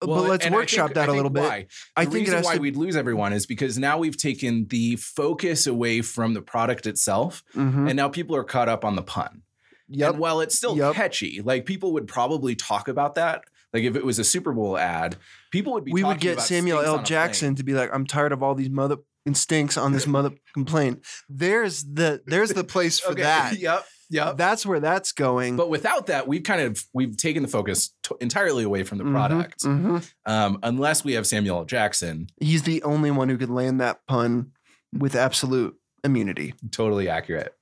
Well, 0.00 0.22
but 0.22 0.28
let's 0.30 0.50
workshop 0.50 0.88
think- 0.88 0.94
that 0.96 1.08
a 1.08 1.12
little 1.12 1.30
bit. 1.30 1.42
why. 1.42 1.66
I 1.96 2.04
think 2.04 2.26
reason 2.26 2.42
why 2.42 2.54
to 2.56 2.60
we'd 2.60 2.76
lose 2.76 2.96
everyone 2.96 3.32
is 3.32 3.46
because 3.46 3.78
now 3.78 3.98
we've 3.98 4.16
taken 4.16 4.66
the 4.68 4.96
focus 4.96 5.66
away 5.66 6.00
from 6.02 6.34
the 6.34 6.42
product 6.42 6.86
itself, 6.86 7.44
Mhm. 7.54 7.88
and 7.88 7.96
now 7.96 8.08
people 8.08 8.34
are 8.34 8.42
caught 8.44 8.68
up 8.68 8.84
on 8.84 8.96
the 8.96 9.02
pun. 9.02 9.42
Yep. 9.88 10.10
And 10.12 10.18
while 10.18 10.40
it's 10.40 10.56
still 10.56 10.76
Yep. 10.76 10.94
catchy, 10.94 11.40
like 11.42 11.66
people 11.66 11.92
would 11.92 12.08
probably 12.08 12.54
talk 12.56 12.88
about 12.88 13.14
that. 13.16 13.44
Like 13.72 13.84
if 13.84 13.96
it 13.96 14.04
was 14.04 14.18
a 14.18 14.24
Super 14.24 14.52
Bowl 14.52 14.76
ad, 14.78 15.16
people 15.50 15.72
would 15.74 15.84
be. 15.84 15.92
we 15.92 16.04
would 16.04 16.20
get 16.20 16.40
Samuel 16.40 16.80
L. 16.80 17.02
Jackson 17.02 17.54
to 17.56 17.62
be 17.62 17.72
like, 17.74 17.90
"I'm 17.92 18.06
tired 18.06 18.32
of 18.32 18.42
all 18.42 18.54
these 18.54 18.70
mother 18.70 18.96
instincts 19.24 19.76
on 19.76 19.92
this 19.92 20.06
mother 20.06 20.30
complaint." 20.54 21.04
There's 21.28 21.82
the 21.84 22.22
there's 22.26 22.50
the 22.50 22.64
place 22.64 23.00
for 23.00 23.12
Okay, 23.12 23.22
that. 23.22 23.58
Yep. 23.58 23.84
Yep. 24.10 24.36
That's 24.36 24.66
where 24.66 24.78
that's 24.78 25.12
going. 25.12 25.56
But 25.56 25.70
without 25.70 26.08
that, 26.08 26.28
we've 26.28 26.42
kind 26.42 26.60
of 26.60 26.84
we've 26.92 27.16
taken 27.16 27.42
the 27.42 27.48
focus 27.48 27.94
t- 28.02 28.14
entirely 28.20 28.62
away 28.62 28.82
from 28.82 28.98
the 28.98 29.04
Mhm, 29.04 29.12
product. 29.12 29.62
mhm. 29.62 30.12
Um, 30.26 30.58
unless 30.62 31.02
we 31.02 31.14
have 31.14 31.26
Samuel 31.26 31.56
L. 31.60 31.64
Jackson, 31.64 32.26
He's 32.38 32.64
the 32.64 32.82
only 32.82 33.10
one 33.10 33.30
who 33.30 33.38
could 33.38 33.48
land 33.48 33.80
that 33.80 34.06
pun 34.06 34.52
with 34.92 35.14
absolute 35.14 35.76
immunity. 36.04 36.52
totally 36.72 37.08
accurate. 37.08 37.54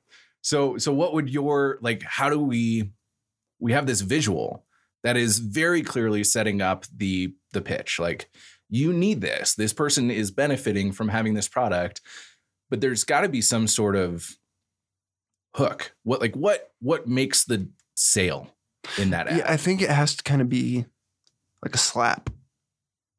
So 0.43 0.77
so 0.77 0.93
what 0.93 1.15
would 1.15 1.31
your 1.31 1.79
like 1.83 2.03
how 2.03 2.29
do 2.31 2.41
we 2.41 2.91
we 3.61 3.71
have 3.73 3.87
this 3.87 4.01
visual 4.01 4.65
that 5.03 5.17
is 5.17 5.39
very 5.39 5.83
clearly 5.83 6.25
setting 6.25 6.61
up 6.61 6.85
the 6.95 7.35
the 7.53 7.61
pitch 7.61 7.99
like 7.99 8.31
you 8.69 8.93
need 8.93 9.21
this 9.21 9.55
this 9.55 9.73
person 9.73 10.11
is 10.11 10.31
benefiting 10.31 10.93
from 10.93 11.09
having 11.09 11.35
this 11.35 11.49
product 11.49 12.01
but 12.71 12.81
there's 12.81 13.05
got 13.05 13.23
to 13.23 13.29
be 13.29 13.41
some 13.43 13.67
sort 13.67 13.97
of 13.97 14.37
hook 15.57 15.95
what 16.05 16.21
like 16.21 16.37
what 16.37 16.71
what 16.81 17.07
makes 17.09 17.45
the 17.45 17.69
sale 17.95 18.55
in 18.99 19.11
that 19.11 19.27
ad 19.29 19.39
Yeah, 19.39 19.51
I 19.53 19.57
think 19.57 19.83
it 19.83 19.91
has 19.91 20.17
to 20.17 20.23
kind 20.23 20.41
of 20.41 20.49
be 20.49 20.87
like 21.63 21.75
a 21.75 21.79
slap. 21.79 22.31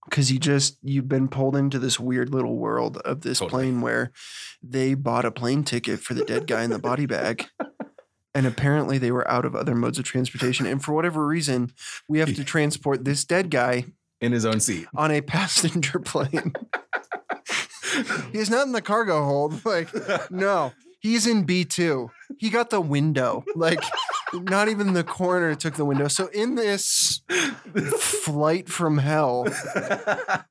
Cause 0.09 0.31
you 0.31 0.39
just 0.39 0.77
you've 0.81 1.07
been 1.07 1.27
pulled 1.27 1.55
into 1.55 1.77
this 1.77 1.99
weird 1.99 2.33
little 2.33 2.57
world 2.57 2.97
of 2.97 3.21
this 3.21 3.39
Totally. 3.39 3.65
plane 3.65 3.81
where 3.81 4.11
they 4.63 4.93
bought 4.95 5.25
a 5.25 5.31
plane 5.31 5.63
ticket 5.63 5.99
for 5.99 6.15
the 6.15 6.25
dead 6.25 6.47
guy 6.47 6.63
in 6.63 6.71
the 6.71 6.79
body 6.79 7.05
bag. 7.05 7.45
And 8.33 8.45
apparently 8.45 8.97
they 8.97 9.11
were 9.11 9.29
out 9.29 9.45
of 9.45 9.55
other 9.55 9.75
modes 9.75 9.99
of 9.99 10.05
transportation. 10.05 10.65
And 10.65 10.83
for 10.83 10.93
whatever 10.93 11.25
reason, 11.27 11.73
we 12.07 12.19
have 12.19 12.33
to 12.35 12.43
transport 12.45 13.03
this 13.03 13.25
dead 13.25 13.49
guy 13.49 13.85
in 14.21 14.31
his 14.31 14.45
own 14.45 14.59
seat 14.59 14.87
on 14.95 15.11
a 15.11 15.21
passenger 15.21 15.99
plane. 16.05 16.53
He's 18.31 18.49
not 18.49 18.65
in 18.65 18.71
the 18.71 18.81
cargo 18.81 19.25
hold. 19.25 19.65
Like, 19.65 19.89
no, 20.31 20.71
he's 20.99 21.27
in 21.27 21.45
B2. 21.45 22.09
He 22.37 22.49
got 22.49 22.69
the 22.69 22.79
window. 22.79 23.43
Like, 23.53 23.83
not 24.33 24.69
even 24.69 24.93
the 24.93 25.03
corner 25.03 25.55
took 25.55 25.75
the 25.75 25.83
window. 25.83 26.07
So, 26.07 26.27
in 26.27 26.55
this 26.55 27.21
flight 27.99 28.69
from 28.69 28.99
hell, 28.99 29.45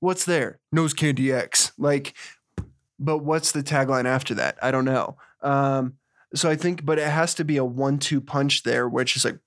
what's 0.01 0.27
there? 0.27 0.59
Nose 0.71 0.93
Candy 0.93 1.33
X. 1.33 1.73
Like, 1.79 2.15
but 2.99 3.19
what's 3.19 3.53
the 3.53 3.63
tagline 3.63 4.05
after 4.05 4.35
that? 4.35 4.59
I 4.61 4.71
don't 4.71 4.85
know. 4.85 5.17
Um, 5.41 5.95
so 6.35 6.49
I 6.49 6.57
think, 6.57 6.85
but 6.85 6.99
it 6.99 7.09
has 7.09 7.35
to 7.35 7.45
be 7.45 7.57
a 7.57 7.65
one-two 7.65 8.21
punch 8.21 8.63
there, 8.63 8.89
which 8.89 9.17
is 9.17 9.25
like 9.25 9.39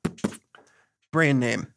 brand 1.12 1.40
name, 1.40 1.74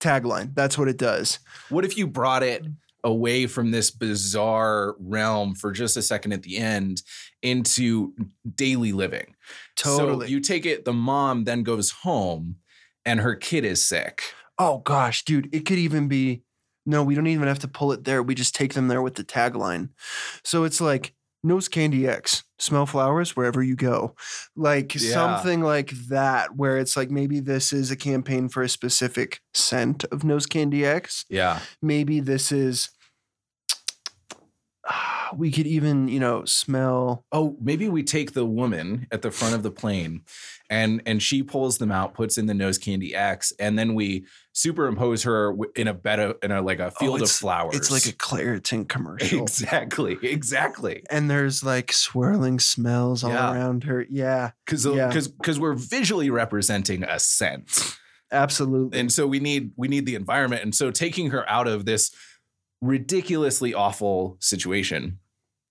tagline. 0.00 0.54
That's 0.54 0.76
what 0.76 0.88
it 0.88 0.96
does. 0.96 1.38
What 1.68 1.84
if 1.84 1.96
you 1.96 2.06
brought 2.06 2.42
it 2.42 2.66
away 3.04 3.46
from 3.46 3.70
this 3.70 3.90
bizarre 3.90 4.94
realm 4.98 5.54
for 5.54 5.72
just 5.72 5.96
a 5.96 6.02
second 6.02 6.32
at 6.32 6.42
the 6.42 6.56
end 6.58 7.02
into 7.42 8.14
daily 8.54 8.92
living? 8.92 9.34
Totally. 9.76 10.26
So 10.26 10.30
you 10.30 10.40
take 10.40 10.66
it, 10.66 10.84
the 10.84 10.92
mom 10.92 11.44
then 11.44 11.62
goes 11.62 11.90
home 11.90 12.56
and 13.04 13.20
her 13.20 13.34
kid 13.34 13.64
is 13.64 13.82
sick. 13.82 14.22
Oh 14.58 14.78
gosh, 14.78 15.24
dude, 15.24 15.52
it 15.52 15.66
could 15.66 15.78
even 15.78 16.08
be 16.08 16.42
no, 16.84 17.02
we 17.02 17.14
don't 17.14 17.28
even 17.28 17.46
have 17.46 17.60
to 17.60 17.68
pull 17.68 17.92
it 17.92 18.04
there. 18.04 18.22
We 18.22 18.34
just 18.34 18.54
take 18.54 18.74
them 18.74 18.88
there 18.88 19.02
with 19.02 19.14
the 19.14 19.24
tagline. 19.24 19.90
So 20.42 20.64
it's 20.64 20.80
like 20.80 21.14
Nose 21.44 21.68
Candy 21.68 22.08
X, 22.08 22.42
smell 22.62 22.86
flowers 22.86 23.36
wherever 23.36 23.62
you 23.62 23.76
go. 23.76 24.14
Like 24.56 24.94
Yeah. 24.94 25.12
something 25.12 25.62
like 25.62 25.90
that, 26.08 26.56
where 26.56 26.78
it's 26.78 26.96
like 26.96 27.10
maybe 27.10 27.40
this 27.40 27.72
is 27.72 27.90
a 27.90 27.96
campaign 27.96 28.48
for 28.48 28.62
a 28.62 28.68
specific 28.68 29.40
scent 29.52 30.04
of 30.04 30.24
Nose 30.24 30.46
Candy 30.46 30.86
X. 30.86 31.24
Yeah. 31.28 31.58
Maybe 31.82 32.20
this 32.20 32.52
is 32.52 32.90
we 35.36 35.50
could 35.50 35.66
even, 35.66 36.08
you 36.08 36.20
know, 36.20 36.44
smell 36.44 37.24
Oh, 37.32 37.56
maybe 37.60 37.88
we 37.88 38.02
take 38.02 38.32
the 38.32 38.44
woman 38.44 39.06
at 39.10 39.22
the 39.22 39.30
front 39.30 39.54
of 39.54 39.62
the 39.62 39.70
plane 39.70 40.22
and 40.70 41.02
and 41.06 41.22
she 41.22 41.42
pulls 41.42 41.78
them 41.78 41.92
out, 41.92 42.14
puts 42.14 42.38
in 42.38 42.46
the 42.46 42.54
nose 42.54 42.78
candy 42.78 43.14
X, 43.14 43.52
and 43.58 43.78
then 43.78 43.94
we 43.94 44.24
superimpose 44.54 45.22
her 45.24 45.54
in 45.76 45.86
a 45.88 45.94
bed 45.94 46.18
of, 46.18 46.36
in 46.42 46.50
a 46.50 46.60
like 46.62 46.78
a 46.78 46.86
oh, 46.86 46.90
field 46.90 47.14
of 47.16 47.20
Oh, 47.22 47.24
it's- 47.24 47.38
flowers. 47.38 47.76
it's 47.76 47.90
like 47.90 48.06
a 48.06 48.16
Claritin 48.16 48.88
commercial. 48.88 49.42
exactly, 49.42 50.16
exactly. 50.22 51.02
and 51.10 51.30
there's 51.30 51.62
like 51.62 51.92
swirling 51.92 52.58
smells 52.58 53.22
all 53.24 53.30
Yeah. 53.30 53.52
around 53.52 53.84
her. 53.84 54.06
Yeah, 54.10 54.50
Because 54.64 54.84
Yeah. 54.86 55.08
because 55.08 55.28
because 55.28 55.60
we're 55.60 55.74
visually 55.74 56.30
representing 56.30 57.02
a 57.04 57.18
scent. 57.18 57.96
absolutely. 58.30 58.98
and 58.98 59.12
so 59.12 59.26
we 59.26 59.38
need 59.40 59.72
we 59.76 59.88
need 59.88 60.06
the 60.06 60.14
environment 60.14 60.62
and 60.62 60.74
so 60.74 60.90
taking 60.90 61.30
her 61.30 61.48
out 61.50 61.68
of 61.68 61.84
this 61.84 62.10
ridiculously 62.82 63.72
awful 63.72 64.36
situation 64.40 65.18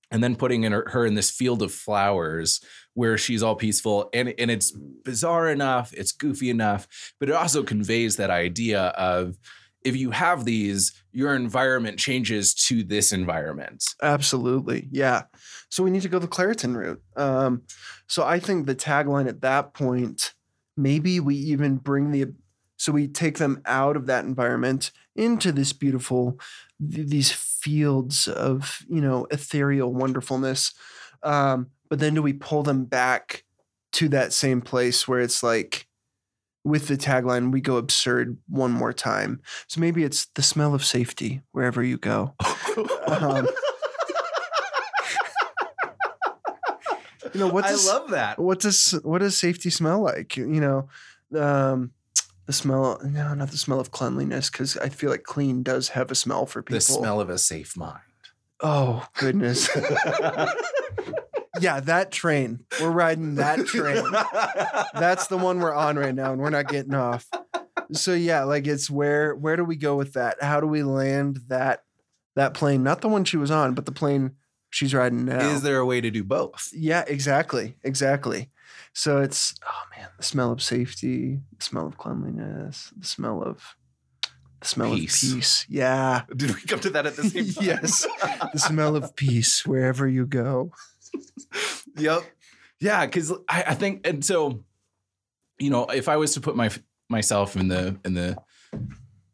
and 0.09 0.23
then 0.23 0.35
putting 0.35 0.63
in 0.63 0.71
her, 0.71 0.87
her 0.89 1.05
in 1.05 1.13
this 1.13 1.29
field 1.29 1.61
of 1.61 1.71
flowers 1.71 2.59
where 2.95 3.17
she's 3.17 3.43
all 3.43 3.55
peaceful 3.55 4.09
and 4.13 4.33
and 4.39 4.49
it's 4.49 4.71
bizarre 5.03 5.49
enough 5.49 5.93
it's 5.93 6.11
goofy 6.11 6.49
enough 6.49 6.87
but 7.19 7.29
it 7.29 7.35
also 7.35 7.61
conveys 7.61 8.15
that 8.15 8.29
idea 8.29 8.85
of 8.97 9.37
if 9.83 9.95
you 9.95 10.11
have 10.11 10.45
these 10.45 10.93
your 11.11 11.35
environment 11.35 11.99
changes 11.99 12.53
to 12.53 12.83
this 12.83 13.11
environment 13.11 13.83
Absolutely. 14.01 14.87
Yeah. 14.91 15.23
So 15.69 15.83
we 15.83 15.89
need 15.89 16.01
to 16.01 16.09
go 16.09 16.19
the 16.19 16.27
Claritin 16.27 16.75
route. 16.75 17.01
Um, 17.15 17.63
so 18.07 18.23
I 18.23 18.39
think 18.39 18.65
the 18.65 18.75
tagline 18.75 19.27
at 19.27 19.41
that 19.41 19.73
point, 19.73 20.33
maybe 20.75 21.19
we 21.19 21.35
even 21.35 21.77
bring 21.77 22.11
the, 22.11 22.33
so 22.81 22.91
we 22.91 23.07
take 23.07 23.37
them 23.37 23.61
out 23.67 23.95
of 23.95 24.07
that 24.07 24.25
environment 24.25 24.89
into 25.15 25.51
this 25.51 25.71
beautiful, 25.71 26.39
these 26.79 27.31
fields 27.31 28.27
of, 28.27 28.79
you 28.89 28.99
know, 28.99 29.27
ethereal 29.29 29.93
wonderfulness. 29.93 30.73
Um, 31.21 31.67
but 31.91 31.99
then 31.99 32.15
do 32.15 32.23
we 32.23 32.33
pull 32.33 32.63
them 32.63 32.85
back 32.85 33.43
to 33.91 34.09
that 34.09 34.33
same 34.33 34.61
place 34.61 35.07
where 35.07 35.19
it's 35.19 35.43
like, 35.43 35.85
with 36.63 36.87
the 36.87 36.97
tagline, 36.97 37.51
we 37.51 37.61
go 37.61 37.77
absurd 37.77 38.39
one 38.47 38.71
more 38.71 38.93
time. 38.93 39.41
So 39.67 39.79
maybe 39.79 40.03
it's 40.03 40.25
the 40.33 40.41
smell 40.41 40.73
of 40.73 40.83
safety 40.83 41.43
wherever 41.51 41.83
you 41.83 41.97
go. 41.97 42.33
Um, 43.05 43.47
you 47.31 47.39
know 47.39 47.47
what 47.47 47.65
i 47.65 47.69
does 47.69 47.87
love 47.87 48.09
that 48.09 48.39
what 48.39 48.59
does 48.59 48.99
what 49.03 49.19
does 49.19 49.37
safety 49.37 49.69
smell 49.69 50.01
like 50.01 50.35
you 50.35 50.59
know 50.59 50.89
um 51.39 51.91
the 52.51 52.57
smell 52.57 52.99
no 53.03 53.33
not 53.33 53.49
the 53.51 53.57
smell 53.57 53.79
of 53.79 53.91
cleanliness 53.91 54.49
because 54.49 54.77
i 54.77 54.89
feel 54.89 55.09
like 55.09 55.23
clean 55.23 55.63
does 55.63 55.89
have 55.89 56.11
a 56.11 56.15
smell 56.15 56.45
for 56.45 56.61
people 56.61 56.75
the 56.75 56.81
smell 56.81 57.21
of 57.21 57.29
a 57.29 57.37
safe 57.37 57.77
mind 57.77 58.01
oh 58.61 59.07
goodness 59.17 59.69
Yeah, 61.59 61.81
that 61.81 62.11
train. 62.11 62.63
We're 62.79 62.91
riding 62.91 63.35
that 63.35 63.65
train. 63.67 64.05
That's 64.93 65.27
the 65.27 65.37
one 65.37 65.59
we're 65.59 65.73
on 65.73 65.97
right 65.97 66.15
now, 66.15 66.31
and 66.31 66.41
we're 66.41 66.49
not 66.49 66.69
getting 66.69 66.93
off. 66.93 67.29
So 67.91 68.13
yeah, 68.13 68.43
like 68.45 68.67
it's 68.67 68.89
where 68.89 69.35
where 69.35 69.57
do 69.57 69.65
we 69.65 69.75
go 69.75 69.97
with 69.97 70.13
that? 70.13 70.41
How 70.41 70.61
do 70.61 70.67
we 70.67 70.81
land 70.81 71.41
that 71.47 71.83
that 72.35 72.53
plane? 72.53 72.83
Not 72.83 73.01
the 73.01 73.09
one 73.09 73.25
she 73.25 73.35
was 73.37 73.51
on, 73.51 73.73
but 73.73 73.85
the 73.85 73.91
plane 73.91 74.31
she's 74.69 74.93
riding 74.93 75.25
now. 75.25 75.49
Is 75.49 75.61
there 75.61 75.79
a 75.79 75.85
way 75.85 75.99
to 75.99 76.09
do 76.09 76.23
both? 76.23 76.69
Yeah, 76.73 77.03
exactly. 77.05 77.75
Exactly. 77.83 78.49
So 78.93 79.21
it's 79.21 79.55
oh 79.67 79.97
man, 79.97 80.09
the 80.17 80.23
smell 80.23 80.51
of 80.51 80.61
safety, 80.61 81.39
the 81.57 81.63
smell 81.63 81.87
of 81.87 81.97
cleanliness, 81.97 82.91
the 82.97 83.05
smell 83.05 83.41
of 83.41 83.75
the 84.61 84.67
smell 84.67 84.93
Peace. 84.93 85.23
of 85.23 85.35
peace. 85.35 85.65
Yeah. 85.69 86.23
Did 86.35 86.55
we 86.55 86.61
come 86.61 86.79
to 86.81 86.89
that 86.91 87.05
at 87.05 87.15
the 87.15 87.23
same 87.23 87.51
time? 87.51 87.63
yes. 87.65 88.07
The 88.53 88.59
smell 88.59 88.95
of 88.95 89.15
peace 89.15 89.65
wherever 89.65 90.07
you 90.07 90.25
go. 90.25 90.71
yep. 91.97 92.23
Yeah, 92.79 93.05
because 93.05 93.31
I, 93.49 93.63
I 93.67 93.73
think, 93.75 94.07
and 94.07 94.23
so, 94.23 94.63
you 95.59 95.69
know, 95.69 95.85
if 95.85 96.09
I 96.09 96.17
was 96.17 96.33
to 96.33 96.41
put 96.41 96.55
my 96.55 96.69
myself 97.09 97.55
in 97.55 97.67
the 97.67 97.99
in 98.05 98.13
the 98.13 98.37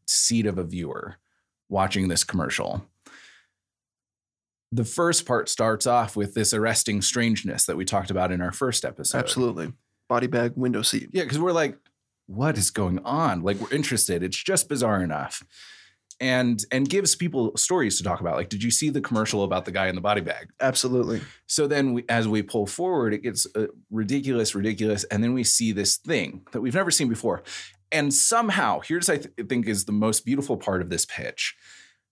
seat 0.07 0.45
of 0.45 0.57
a 0.57 0.63
viewer 0.63 1.15
watching 1.69 2.07
this 2.07 2.23
commercial, 2.23 2.85
the 4.71 4.83
first 4.83 5.25
part 5.25 5.49
starts 5.49 5.87
off 5.87 6.15
with 6.15 6.33
this 6.33 6.53
arresting 6.53 7.01
strangeness 7.01 7.65
that 7.65 7.77
we 7.77 7.85
talked 7.85 8.11
about 8.11 8.31
in 8.31 8.41
our 8.41 8.51
first 8.51 8.83
episode. 8.83 9.17
Absolutely. 9.17 9.73
Body 10.09 10.27
bag 10.27 10.53
window 10.55 10.81
seat. 10.81 11.09
Yeah, 11.11 11.23
because 11.23 11.39
we're 11.39 11.51
like, 11.51 11.77
what 12.27 12.57
is 12.57 12.69
going 12.69 12.99
on? 12.99 13.41
Like 13.41 13.57
we're 13.57 13.73
interested. 13.73 14.23
It's 14.23 14.41
just 14.41 14.69
bizarre 14.69 15.01
enough. 15.01 15.43
And 16.19 16.65
and 16.71 16.89
gives 16.89 17.15
people 17.15 17.55
stories 17.55 17.97
to 17.97 18.03
talk 18.03 18.21
about. 18.21 18.37
Like, 18.37 18.49
did 18.49 18.63
you 18.63 18.71
see 18.71 18.89
the 18.89 19.01
commercial 19.01 19.43
about 19.43 19.65
the 19.65 19.71
guy 19.71 19.87
in 19.87 19.93
the 19.93 20.01
body 20.01 20.21
bag? 20.21 20.49
Absolutely. 20.59 21.21
So 21.45 21.67
then, 21.67 21.93
we, 21.93 22.05
as 22.09 22.27
we 22.27 22.41
pull 22.41 22.65
forward, 22.65 23.13
it 23.13 23.19
gets 23.19 23.45
uh, 23.55 23.67
ridiculous, 23.91 24.55
ridiculous, 24.55 25.03
and 25.05 25.23
then 25.23 25.33
we 25.35 25.43
see 25.43 25.71
this 25.71 25.97
thing 25.97 26.41
that 26.53 26.61
we've 26.61 26.73
never 26.73 26.89
seen 26.89 27.07
before. 27.07 27.43
And 27.91 28.11
somehow, 28.11 28.79
here's 28.79 29.09
I 29.09 29.17
th- 29.17 29.47
think 29.47 29.67
is 29.67 29.85
the 29.85 29.91
most 29.91 30.25
beautiful 30.25 30.57
part 30.57 30.81
of 30.81 30.89
this 30.89 31.05
pitch. 31.05 31.55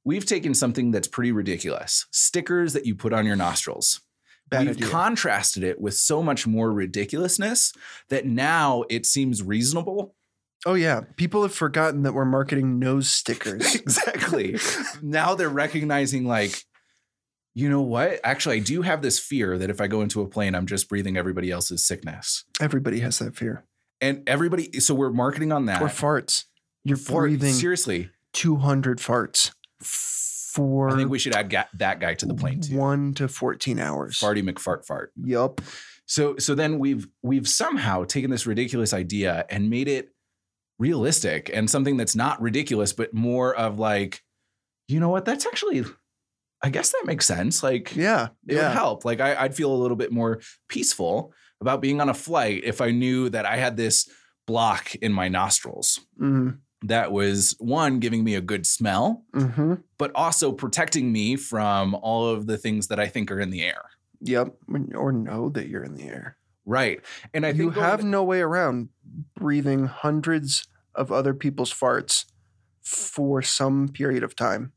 We've 0.06 0.26
taken 0.26 0.54
something 0.54 0.92
that's 0.92 1.08
pretty 1.08 1.32
ridiculous, 1.32 2.06
stickers 2.12 2.74
that 2.74 2.86
you 2.86 2.94
put 2.94 3.12
on 3.12 3.26
your 3.26 3.36
nostrils. 3.36 4.02
Bad 4.48 4.68
We've 4.68 4.78
idea. 4.78 4.88
contrasted 4.90 5.64
it 5.64 5.82
with 5.82 5.96
so 5.96 6.22
much 6.22 6.46
more 6.46 6.72
ridiculousness 6.72 7.74
that 8.10 8.28
now 8.28 8.84
it 8.90 9.08
seems 9.08 9.42
reasonable. 9.42 10.14
oh 10.68 10.76
yeah. 10.76 11.02
People 11.16 11.42
have 11.42 11.56
forgotten 11.56 12.04
that 12.04 12.14
we're 12.14 12.26
marketing 12.26 12.78
nose 12.78 13.10
stickers. 13.10 13.74
exactly. 13.82 14.60
now 15.02 15.34
they're 15.34 15.50
recognizing 15.50 16.26
like, 16.26 16.64
you 17.56 17.68
know 17.70 17.82
what? 17.82 18.20
Actually, 18.24 18.58
I 18.58 18.60
do 18.60 18.84
have 18.84 19.02
this 19.02 19.18
fear 19.18 19.58
that 19.58 19.72
if 19.72 19.82
I 19.82 19.88
go 19.88 20.02
into 20.02 20.22
a 20.22 20.28
plane, 20.28 20.54
I'm 20.54 20.68
just 20.68 20.88
breathing 20.88 21.18
everybody 21.18 21.50
else's 21.50 21.84
sickness. 21.84 22.44
Everybody 22.62 23.00
has 23.00 23.18
that 23.20 23.36
fear. 23.36 23.66
And 24.02 24.22
everybody, 24.28 24.80
so 24.82 24.94
we're 24.94 25.10
marketing 25.10 25.52
on 25.52 25.66
that. 25.66 25.82
Or 25.82 25.88
farts. 25.88 26.44
You're 26.84 26.98
For- 26.98 27.22
breathing 27.22 27.54
seriously. 27.54 28.12
200 28.34 29.00
farts 29.00 29.52
for 29.86 30.90
I 30.90 30.96
think 30.96 31.10
we 31.10 31.20
should 31.20 31.36
add 31.36 31.50
ga- 31.50 31.68
that 31.76 32.00
guy 32.00 32.14
to 32.16 32.26
the 32.26 32.34
plane 32.34 32.62
too. 32.62 32.78
1 32.78 33.14
to 33.16 33.28
14 33.28 33.80
hours. 33.80 34.18
Farty 34.20 34.42
McFart 34.48 34.86
fart. 34.86 35.12
Yup. 35.22 35.62
So 36.06 36.38
so 36.38 36.56
then 36.56 36.80
we've 36.80 37.08
we've 37.24 37.48
somehow 37.48 38.04
taken 38.06 38.30
this 38.32 38.46
ridiculous 38.46 38.94
idea 38.94 39.46
and 39.50 39.70
made 39.70 39.88
it 39.88 40.10
realistic 40.80 41.50
and 41.54 41.70
something 41.70 41.98
that's 41.98 42.16
not 42.16 42.42
ridiculous, 42.42 42.94
but 42.94 43.14
more 43.14 43.56
of 43.56 43.80
like, 43.80 44.22
you 44.88 45.00
know 45.00 45.10
what? 45.10 45.26
That's 45.26 45.46
actually, 45.46 45.86
I 46.62 46.70
guess 46.70 46.92
that 46.92 47.04
makes 47.06 47.26
sense. 47.26 47.64
Like, 47.64 47.96
Yeah. 47.96 48.28
it 48.48 48.56
would 48.56 48.64
help. 48.72 49.06
Like, 49.06 49.20
I, 49.22 49.36
I'd 49.36 49.56
feel 49.56 49.72
a 49.74 49.76
little 49.82 49.96
bit 49.98 50.12
more 50.12 50.42
peaceful 50.68 51.34
about 51.62 51.82
being 51.82 52.02
on 52.02 52.10
a 52.10 52.14
flight 52.14 52.64
if 52.66 52.82
I 52.82 52.92
knew 52.92 53.30
that 53.30 53.46
I 53.46 53.56
had 53.56 53.78
this 53.78 54.08
block 54.48 54.94
in 54.96 55.12
my 55.14 55.28
nostrils 55.30 56.00
Mhm. 56.22 56.60
That 56.88 57.12
was 57.12 57.56
one 57.60 58.00
giving 58.00 58.24
me 58.24 58.36
a 58.36 58.42
good 58.42 58.66
smell, 58.66 59.24
Mhm. 59.34 59.84
but 59.98 60.12
also 60.16 60.52
protecting 60.52 61.12
me 61.12 61.36
from 61.36 61.96
all 61.96 62.28
of 62.30 62.48
the 62.48 62.58
things 62.58 62.88
that 62.88 63.00
I 63.00 63.08
think 63.08 63.32
are 63.32 63.40
in 63.40 63.50
the 63.50 63.62
air. 63.64 63.82
Yep. 64.22 64.56
Or 64.96 65.12
know 65.12 65.50
that 65.50 65.68
you're 65.68 65.84
in 65.84 65.96
the 65.96 66.04
air. 66.04 66.38
Right. 66.66 67.02
And 67.34 67.46
I 67.46 67.50
you 67.52 67.70
have 67.72 68.04
no 68.04 68.24
way 68.24 68.42
around 68.42 68.90
breathing 69.36 69.86
hundreds 69.86 70.68
of 70.96 71.12
other 71.12 71.34
people's 71.34 71.74
farts 71.74 72.26
for 72.82 73.42
some 73.42 73.88
period 73.90 74.24
of 74.24 74.36
time. 74.36 74.72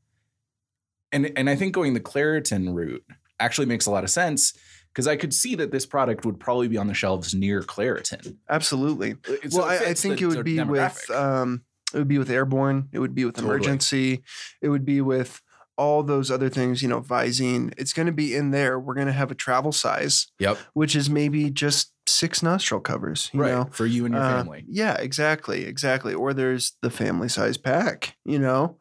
and 1.12 1.32
and 1.36 1.48
I 1.48 1.56
think 1.56 1.72
going 1.74 1.94
the 1.94 2.00
Claritin 2.00 2.74
route 2.74 3.02
actually 3.40 3.66
makes 3.66 3.86
a 3.86 3.90
lot 3.90 4.04
of 4.04 4.10
sense 4.10 4.52
because 4.92 5.06
I 5.06 5.16
could 5.16 5.32
see 5.32 5.54
that 5.54 5.70
this 5.70 5.86
product 5.86 6.26
would 6.26 6.38
probably 6.40 6.68
be 6.68 6.76
on 6.76 6.86
the 6.88 6.92
shelves 6.94 7.34
near 7.34 7.62
Claritin. 7.62 8.36
Absolutely. 8.50 9.14
So 9.48 9.58
well, 9.58 9.64
I, 9.66 9.76
I 9.90 9.94
think 9.94 10.20
it 10.20 10.26
would 10.26 10.44
be 10.44 10.60
with 10.62 11.10
um, 11.10 11.62
it 11.94 11.98
would 11.98 12.08
be 12.08 12.18
with 12.18 12.30
airborne. 12.30 12.88
It 12.92 12.98
would 12.98 13.14
be 13.14 13.24
with 13.24 13.36
Totally. 13.36 13.58
Emergen-C. 13.60 14.22
It 14.62 14.68
would 14.68 14.84
be 14.84 15.00
with 15.00 15.40
all 15.76 16.02
those 16.02 16.30
other 16.30 16.48
things. 16.48 16.82
You 16.82 16.88
know, 16.88 17.00
Visine. 17.00 17.72
It's 17.78 17.92
going 17.92 18.06
to 18.06 18.12
be 18.12 18.34
in 18.34 18.50
there. 18.50 18.78
We're 18.78 18.94
going 18.94 19.06
to 19.06 19.12
have 19.12 19.30
a 19.30 19.34
travel 19.34 19.72
size, 19.72 20.26
yep, 20.38 20.58
which 20.74 20.94
is 20.96 21.08
maybe 21.08 21.50
just 21.50 21.92
six 22.06 22.42
nostril 22.42 22.80
covers. 22.80 23.30
You 23.32 23.40
right 23.40 23.52
know. 23.52 23.68
for 23.70 23.86
you 23.86 24.04
and 24.04 24.14
your 24.14 24.22
Uh, 24.22 24.38
family. 24.38 24.64
Yeah, 24.68 24.94
exactly, 24.94 25.64
exactly. 25.64 26.14
Or 26.14 26.34
there's 26.34 26.72
the 26.82 26.90
family 26.90 27.28
size 27.28 27.56
pack. 27.56 28.16
You 28.24 28.38
know, 28.38 28.78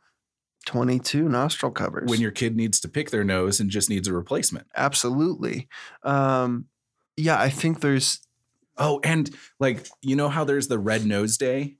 twenty 0.65 0.99
two 0.99 1.29
nostril 1.29 1.71
covers. 1.71 2.09
When 2.09 2.19
your 2.21 2.31
kid 2.31 2.55
needs 2.55 2.79
to 2.81 2.89
pick 2.89 3.11
their 3.11 3.23
nose 3.23 3.59
and 3.59 3.69
just 3.69 3.89
needs 3.89 4.07
a 4.07 4.13
replacement. 4.13 4.67
absolutely. 4.75 5.67
Um, 6.03 6.65
yeah, 7.15 7.39
I 7.39 7.49
think 7.49 7.79
there's 7.81 8.19
Oh, 8.79 8.99
and 9.03 9.29
like 9.59 9.87
you 10.01 10.15
know 10.15 10.29
how 10.29 10.43
there's 10.43 10.67
the 10.67 10.77
Red 10.79 11.05
Nose 11.05 11.37
Day. 11.37 11.77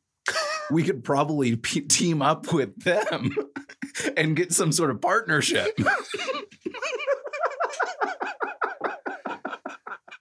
We 0.72 0.84
could 0.84 1.04
probably 1.04 1.56
p- 1.58 1.82
team 1.82 2.22
up 2.22 2.52
with 2.54 2.84
them 2.84 3.36
and 4.18 4.36
get 4.36 4.52
some 4.54 4.72
sort 4.72 4.90
of 4.92 5.02
partnership. 5.02 5.78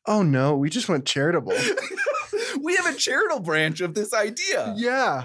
Oh 0.09 0.23
no, 0.23 0.57
we 0.57 0.71
just 0.71 0.89
went 0.89 1.05
charitable. 1.05 1.53
we 2.63 2.77
have 2.77 2.87
a 2.87 2.95
charitable 2.97 3.41
branch 3.41 3.81
of 3.81 3.95
this 3.95 4.15
idea. 4.15 4.73
yeah. 4.77 5.25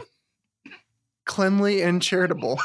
Cleanly 1.27 1.81
and 1.83 2.01
charitable. 2.01 2.59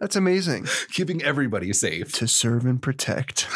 That's 0.00 0.16
amazing. 0.16 0.66
Keeping 0.92 1.22
everybody 1.22 1.72
safe. 1.72 2.12
To 2.14 2.26
serve 2.26 2.66
and 2.66 2.82
protect. 2.82 3.46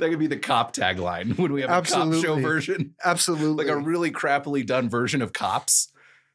That 0.00 0.10
could 0.10 0.18
be 0.18 0.26
the 0.26 0.36
cop 0.38 0.74
tagline 0.74 1.36
when 1.38 1.52
we 1.52 1.62
have 1.62 1.70
a 1.70 1.88
cop 1.88 2.12
show 2.14 2.36
version, 2.36 2.94
Absolutely. 3.04 3.64
like 3.64 3.72
a 3.72 3.76
really 3.76 4.10
crappily 4.10 4.64
done 4.66 4.88
version 4.88 5.22
of 5.22 5.32
cops, 5.32 5.92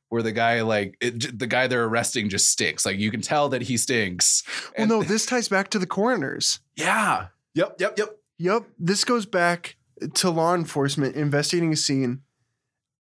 where 0.09 0.21
the 0.23 0.31
guy 0.31 0.61
like 0.61 0.97
it, 1.01 1.37
the 1.37 1.47
guy 1.47 1.67
they're 1.67 1.85
arresting 1.85 2.29
just 2.29 2.49
stinks. 2.49 2.85
Like 2.85 2.97
you 2.97 3.11
can 3.11 3.21
tell 3.21 3.49
that 3.49 3.63
he 3.63 3.77
stinks. 3.77 4.43
well, 4.77 4.87
no, 4.87 5.03
this 5.03 5.25
ties 5.25 5.47
back 5.47 5.69
to 5.71 5.79
the 5.79 5.87
coroners. 5.87 6.59
yeah, 6.75 7.27
yep, 7.53 7.75
yep, 7.79 7.97
yep. 7.97 8.09
Yep. 8.37 8.63
This 8.77 9.03
goes 9.05 9.25
back 9.25 9.77
to 10.15 10.29
law 10.29 10.55
enforcement 10.55 11.15
investigating 11.15 11.71
a 11.73 11.77
scene. 11.77 12.21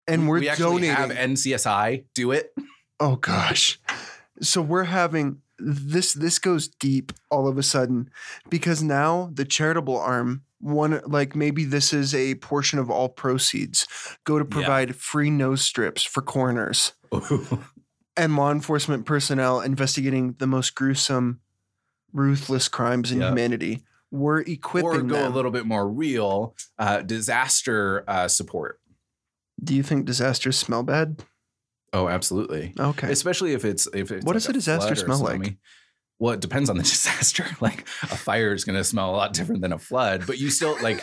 And 0.07 0.27
we're 0.27 0.39
we 0.39 0.49
actually 0.49 0.87
donating. 0.87 0.95
have 0.95 1.29
NCSI 1.29 2.05
do 2.13 2.31
it. 2.31 2.53
Oh 2.99 3.15
gosh. 3.15 3.79
So 4.41 4.61
we're 4.61 4.83
having 4.83 5.41
this 5.65 6.13
this 6.13 6.39
goes 6.39 6.67
deep 6.67 7.11
all 7.31 7.47
of 7.47 7.57
a 7.57 7.63
sudden 7.63 8.09
because 8.49 8.83
now 8.83 9.29
the 9.33 9.45
charitable 9.45 9.97
arm 9.97 10.43
one 10.59 11.01
like 11.05 11.35
maybe 11.35 11.63
this 11.65 11.93
is 11.93 12.13
a 12.15 12.35
portion 12.35 12.79
of 12.79 12.89
all 12.89 13.09
proceeds 13.09 13.87
go 14.25 14.37
to 14.39 14.45
Yeah. 14.45 14.49
provide 14.51 14.95
free 14.95 15.29
nose 15.29 15.61
strips 15.61 16.03
for 16.03 16.21
coroners 16.21 16.93
and 18.17 18.35
law 18.35 18.51
enforcement 18.51 19.05
personnel 19.05 19.61
investigating 19.61 20.35
the 20.39 20.47
most 20.47 20.75
gruesome 20.75 21.39
ruthless 22.11 22.67
crimes 22.67 23.11
in 23.11 23.19
Yeah. 23.21 23.29
humanity. 23.29 23.83
We're 24.11 24.41
equipping 24.41 24.87
or 24.89 25.01
go 25.01 25.15
them. 25.23 25.31
a 25.31 25.35
little 25.35 25.49
bit 25.49 25.65
more 25.65 25.89
real. 25.89 26.55
Uh, 26.77 27.01
disaster 27.01 28.03
uh, 28.07 28.27
support. 28.27 28.79
Do 29.63 29.73
you 29.73 29.81
think 29.81 30.05
disasters 30.05 30.55
smell 30.57 30.83
bad? 30.83 31.23
Oh, 31.93 32.07
absolutely. 32.09 32.73
Okay. 32.79 33.11
Especially 33.11 33.53
if 33.53 33.63
it's 33.65 33.87
if 33.93 34.11
it's 34.11 34.25
What 34.25 34.33
like 34.35 34.41
does 34.43 34.49
a 34.49 34.53
disaster 34.53 34.95
smell 34.95 35.19
like? 35.19 35.57
Well, 36.19 36.33
it 36.33 36.39
depends 36.41 36.69
on 36.69 36.77
the 36.77 36.83
disaster. 36.95 37.45
Like 37.61 37.81
a 38.03 38.17
fire 38.17 38.53
is 38.53 38.65
going 38.65 38.77
to 38.77 38.83
smell 38.83 39.09
a 39.09 39.15
lot 39.15 39.33
different 39.33 39.61
than 39.61 39.73
a 39.73 39.77
flood, 39.79 40.25
but 40.25 40.39
you 40.39 40.49
still 40.49 40.77
like 40.81 41.01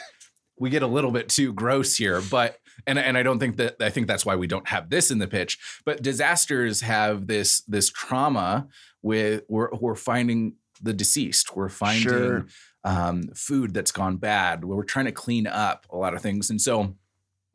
we 0.58 0.68
get 0.68 0.82
a 0.82 0.86
little 0.86 1.10
bit 1.12 1.28
too 1.28 1.52
gross 1.52 1.96
here. 1.96 2.20
But 2.20 2.56
and 2.86 2.98
and 2.98 3.16
I 3.16 3.22
don't 3.22 3.38
think 3.38 3.56
that 3.58 3.76
I 3.80 3.90
think 3.90 4.08
that's 4.08 4.26
why 4.26 4.36
we 4.36 4.46
don't 4.46 4.68
have 4.68 4.90
this 4.90 5.10
in 5.10 5.18
the 5.18 5.28
pitch. 5.28 5.58
But 5.84 6.02
disasters 6.02 6.80
have 6.80 7.26
this 7.26 7.60
this 7.62 7.88
trauma 7.90 8.66
with 9.02 9.44
we're 9.48 9.70
we're 9.80 9.94
finding 9.94 10.54
the 10.82 10.92
deceased. 10.92 11.54
We're 11.54 11.68
finding 11.68 12.02
Sure. 12.02 12.46
um, 12.84 13.24
food 13.34 13.74
that's 13.74 13.92
gone 13.92 14.16
bad. 14.16 14.64
We're 14.64 14.82
trying 14.84 15.04
to 15.04 15.12
clean 15.12 15.46
up 15.46 15.86
a 15.90 15.96
lot 15.96 16.14
of 16.14 16.22
things, 16.22 16.50
and 16.50 16.60
so 16.60 16.96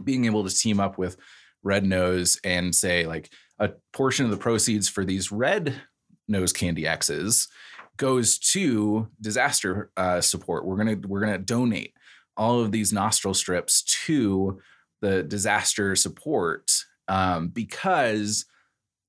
being 0.04 0.26
able 0.26 0.48
to 0.48 0.56
team 0.56 0.80
up 0.80 0.98
with 0.98 1.17
Red 1.65 1.84
Nose 1.84 2.39
and 2.43 2.73
say 2.73 3.06
like 3.06 3.30
a 3.60 3.71
portion 3.91 4.23
of 4.23 4.32
the 4.32 4.38
proceeds 4.38 4.88
for 4.88 5.04
these 5.04 5.32
Red 5.32 5.82
Nose 6.28 6.54
Candy 6.54 6.88
X's 6.88 7.49
goes 7.97 8.38
to 8.38 9.08
disaster 9.19 9.91
uh, 9.97 10.21
support. 10.21 10.65
We're 10.65 10.78
gonna 10.78 10.97
we're 11.08 11.19
gonna 11.19 11.38
donate 11.38 11.93
all 12.38 12.62
of 12.62 12.71
these 12.71 12.93
nostril 12.93 13.34
strips 13.34 13.82
to 14.06 14.62
the 15.01 15.23
disaster 15.23 15.95
support 15.95 16.71
um, 17.08 17.49
because 17.49 18.45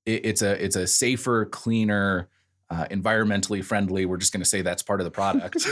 it, 0.05 0.25
it's 0.25 0.43
a 0.43 0.63
it's 0.63 0.77
a 0.77 0.87
safer, 0.87 1.47
cleaner, 1.47 2.29
uh, 2.71 2.87
environmentally 2.91 3.65
friendly. 3.65 4.07
We're 4.07 4.17
just 4.17 4.33
going 4.33 4.43
to 4.43 4.49
say 4.49 4.63
that's 4.63 4.83
part 4.83 5.01
of 5.01 5.05
the 5.05 5.11
product, 5.11 5.67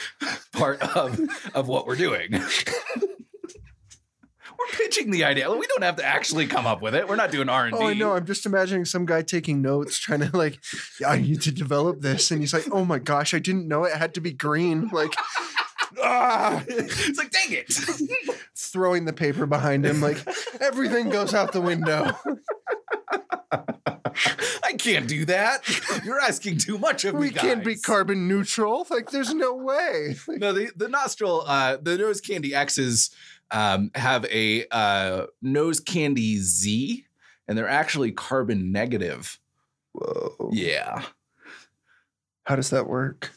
part 0.52 0.80
of 0.96 1.20
of 1.54 1.68
what 1.68 1.86
we're 1.86 1.96
doing. 1.96 2.34
pitching 4.72 5.10
the 5.10 5.24
idea. 5.24 5.50
We 5.50 5.66
don't 5.66 5.82
have 5.82 5.96
to 5.96 6.04
actually 6.04 6.46
come 6.46 6.66
up 6.66 6.80
with 6.82 6.94
it. 6.94 7.08
We're 7.08 7.16
not 7.16 7.30
doing 7.30 7.48
R 7.48 7.66
and 7.66 7.76
D. 7.76 7.82
Oh, 7.82 7.86
I 7.88 7.94
know. 7.94 8.12
I'm 8.14 8.26
just 8.26 8.46
imagining 8.46 8.84
some 8.84 9.06
guy 9.06 9.22
taking 9.22 9.62
notes, 9.62 9.98
trying 9.98 10.20
to 10.20 10.36
like, 10.36 10.58
yeah, 11.00 11.08
I 11.10 11.20
need 11.20 11.40
to 11.42 11.52
develop 11.52 12.00
this, 12.00 12.30
and 12.30 12.40
he's 12.40 12.52
like, 12.52 12.66
"Oh 12.72 12.84
my 12.84 12.98
gosh, 12.98 13.34
I 13.34 13.38
didn't 13.38 13.66
know 13.68 13.84
it 13.84 13.94
had 13.94 14.14
to 14.14 14.20
be 14.20 14.32
green." 14.32 14.88
Like, 14.88 15.14
ah, 16.02 16.62
It's 16.68 17.18
like, 17.18 17.30
dang 17.30 17.52
it. 17.52 17.72
throwing 18.56 19.04
the 19.06 19.12
paper 19.12 19.46
behind 19.46 19.84
him, 19.86 20.00
like 20.00 20.18
everything 20.60 21.08
goes 21.08 21.32
out 21.34 21.52
the 21.52 21.60
window. 21.60 22.12
I 24.64 24.72
can't 24.78 25.08
do 25.08 25.24
that. 25.26 25.62
You're 26.04 26.20
asking 26.20 26.58
too 26.58 26.76
much 26.78 27.04
of 27.04 27.14
me. 27.14 27.20
We 27.20 27.30
can't 27.30 27.64
be 27.64 27.76
carbon 27.76 28.28
neutral. 28.28 28.86
Like, 28.90 29.10
there's 29.10 29.32
no 29.32 29.54
way. 29.54 30.16
Like, 30.26 30.38
No, 30.38 30.52
the, 30.52 30.70
the 30.76 30.88
nostril, 30.88 31.44
uh, 31.46 31.76
the 31.80 31.96
nose 31.96 32.20
candy 32.20 32.54
X's 32.54 33.10
um, 33.50 33.90
have 33.94 34.24
a 34.26 34.66
uh, 34.70 35.26
nose 35.42 35.80
candy 35.80 36.38
Z, 36.38 37.04
and 37.46 37.56
they're 37.56 37.68
actually 37.68 38.12
carbon 38.12 38.72
negative. 38.72 39.38
whoa. 39.92 40.50
Yeah. 40.52 41.04
How 42.44 42.56
does 42.56 42.70
that 42.70 42.86
work? 42.88 43.32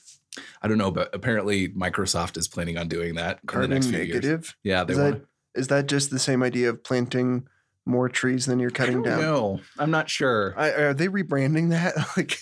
I 0.61 0.67
don't 0.67 0.77
know, 0.77 0.91
but 0.91 1.13
apparently 1.13 1.69
Microsoft 1.69 2.37
is 2.37 2.47
planning 2.47 2.77
on 2.77 2.87
doing 2.87 3.15
that 3.15 3.39
Carbon 3.45 3.71
next 3.71 3.87
few 3.87 3.97
years. 3.97 4.07
negative. 4.07 4.55
Yeah, 4.63 4.83
they 4.83 4.93
Is 4.93 4.99
that 4.99 5.21
is 5.53 5.67
that 5.67 5.87
just 5.87 6.11
the 6.11 6.19
same 6.19 6.41
idea 6.41 6.69
of 6.69 6.83
planting 6.83 7.47
more 7.85 8.09
trees 8.09 8.45
than 8.45 8.59
you're 8.59 8.71
I 8.71 8.73
cutting 8.73 9.01
don't 9.01 9.03
down? 9.03 9.21
No, 9.21 9.59
I'm 9.79 9.91
not 9.91 10.09
sure. 10.09 10.53
I, 10.57 10.69
are 10.71 10.93
they 10.93 11.07
rebranding 11.07 11.69
that? 11.69 11.95
like, 12.17 12.39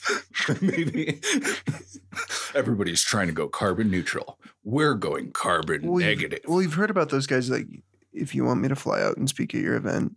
Maybe 0.62 1.21
everybody's 2.56 3.04
trying 3.04 3.28
to 3.28 3.34
go 3.34 3.47
carbon 3.47 3.89
neutral. 3.89 4.39
We're 4.63 4.95
going 4.95 5.32
carbon 5.32 5.88
well, 5.88 6.02
you've- 6.02 6.15
negative. 6.15 6.39
Well, 6.47 6.62
you've 6.62 6.73
heard 6.73 6.89
about 6.89 7.10
those 7.10 7.28
guys. 7.28 7.49
Like, 7.49 7.67
if 8.13 8.34
you 8.34 8.43
want 8.43 8.62
me 8.62 8.67
to 8.67 8.75
fly 8.75 9.02
out 9.02 9.17
and 9.17 9.30
speak 9.30 9.54
at 9.54 9.62
your 9.62 9.75
event, 9.75 10.15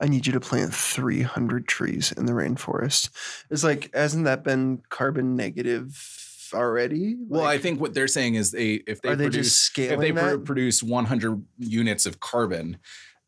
I 0.00 0.06
need 0.06 0.26
you 0.26 0.32
to 0.34 0.40
plant 0.40 0.74
300 0.74 1.66
trees 1.66 2.12
in 2.12 2.26
the 2.26 2.32
rainforest. 2.32 3.10
It's 3.50 3.64
like, 3.64 3.90
hasn't 3.94 4.24
that 4.24 4.44
been 4.44 4.82
carbon 4.90 5.34
negative 5.36 6.50
already? 6.54 7.16
well, 7.28 7.44
I 7.44 7.56
think 7.56 7.80
what 7.80 7.94
they're 7.94 8.08
saying 8.08 8.34
is 8.34 8.50
they 8.50 8.82
if 8.86 9.00
they 9.00 9.10
are 9.10 9.16
they 9.16 9.24
produce 9.24 9.46
just 9.46 9.62
scaling 9.62 10.16
if 10.16 10.22
they 10.22 10.36
produce 10.36 10.82
100 10.82 11.44
units 11.58 12.04
of 12.04 12.20
carbon 12.20 12.78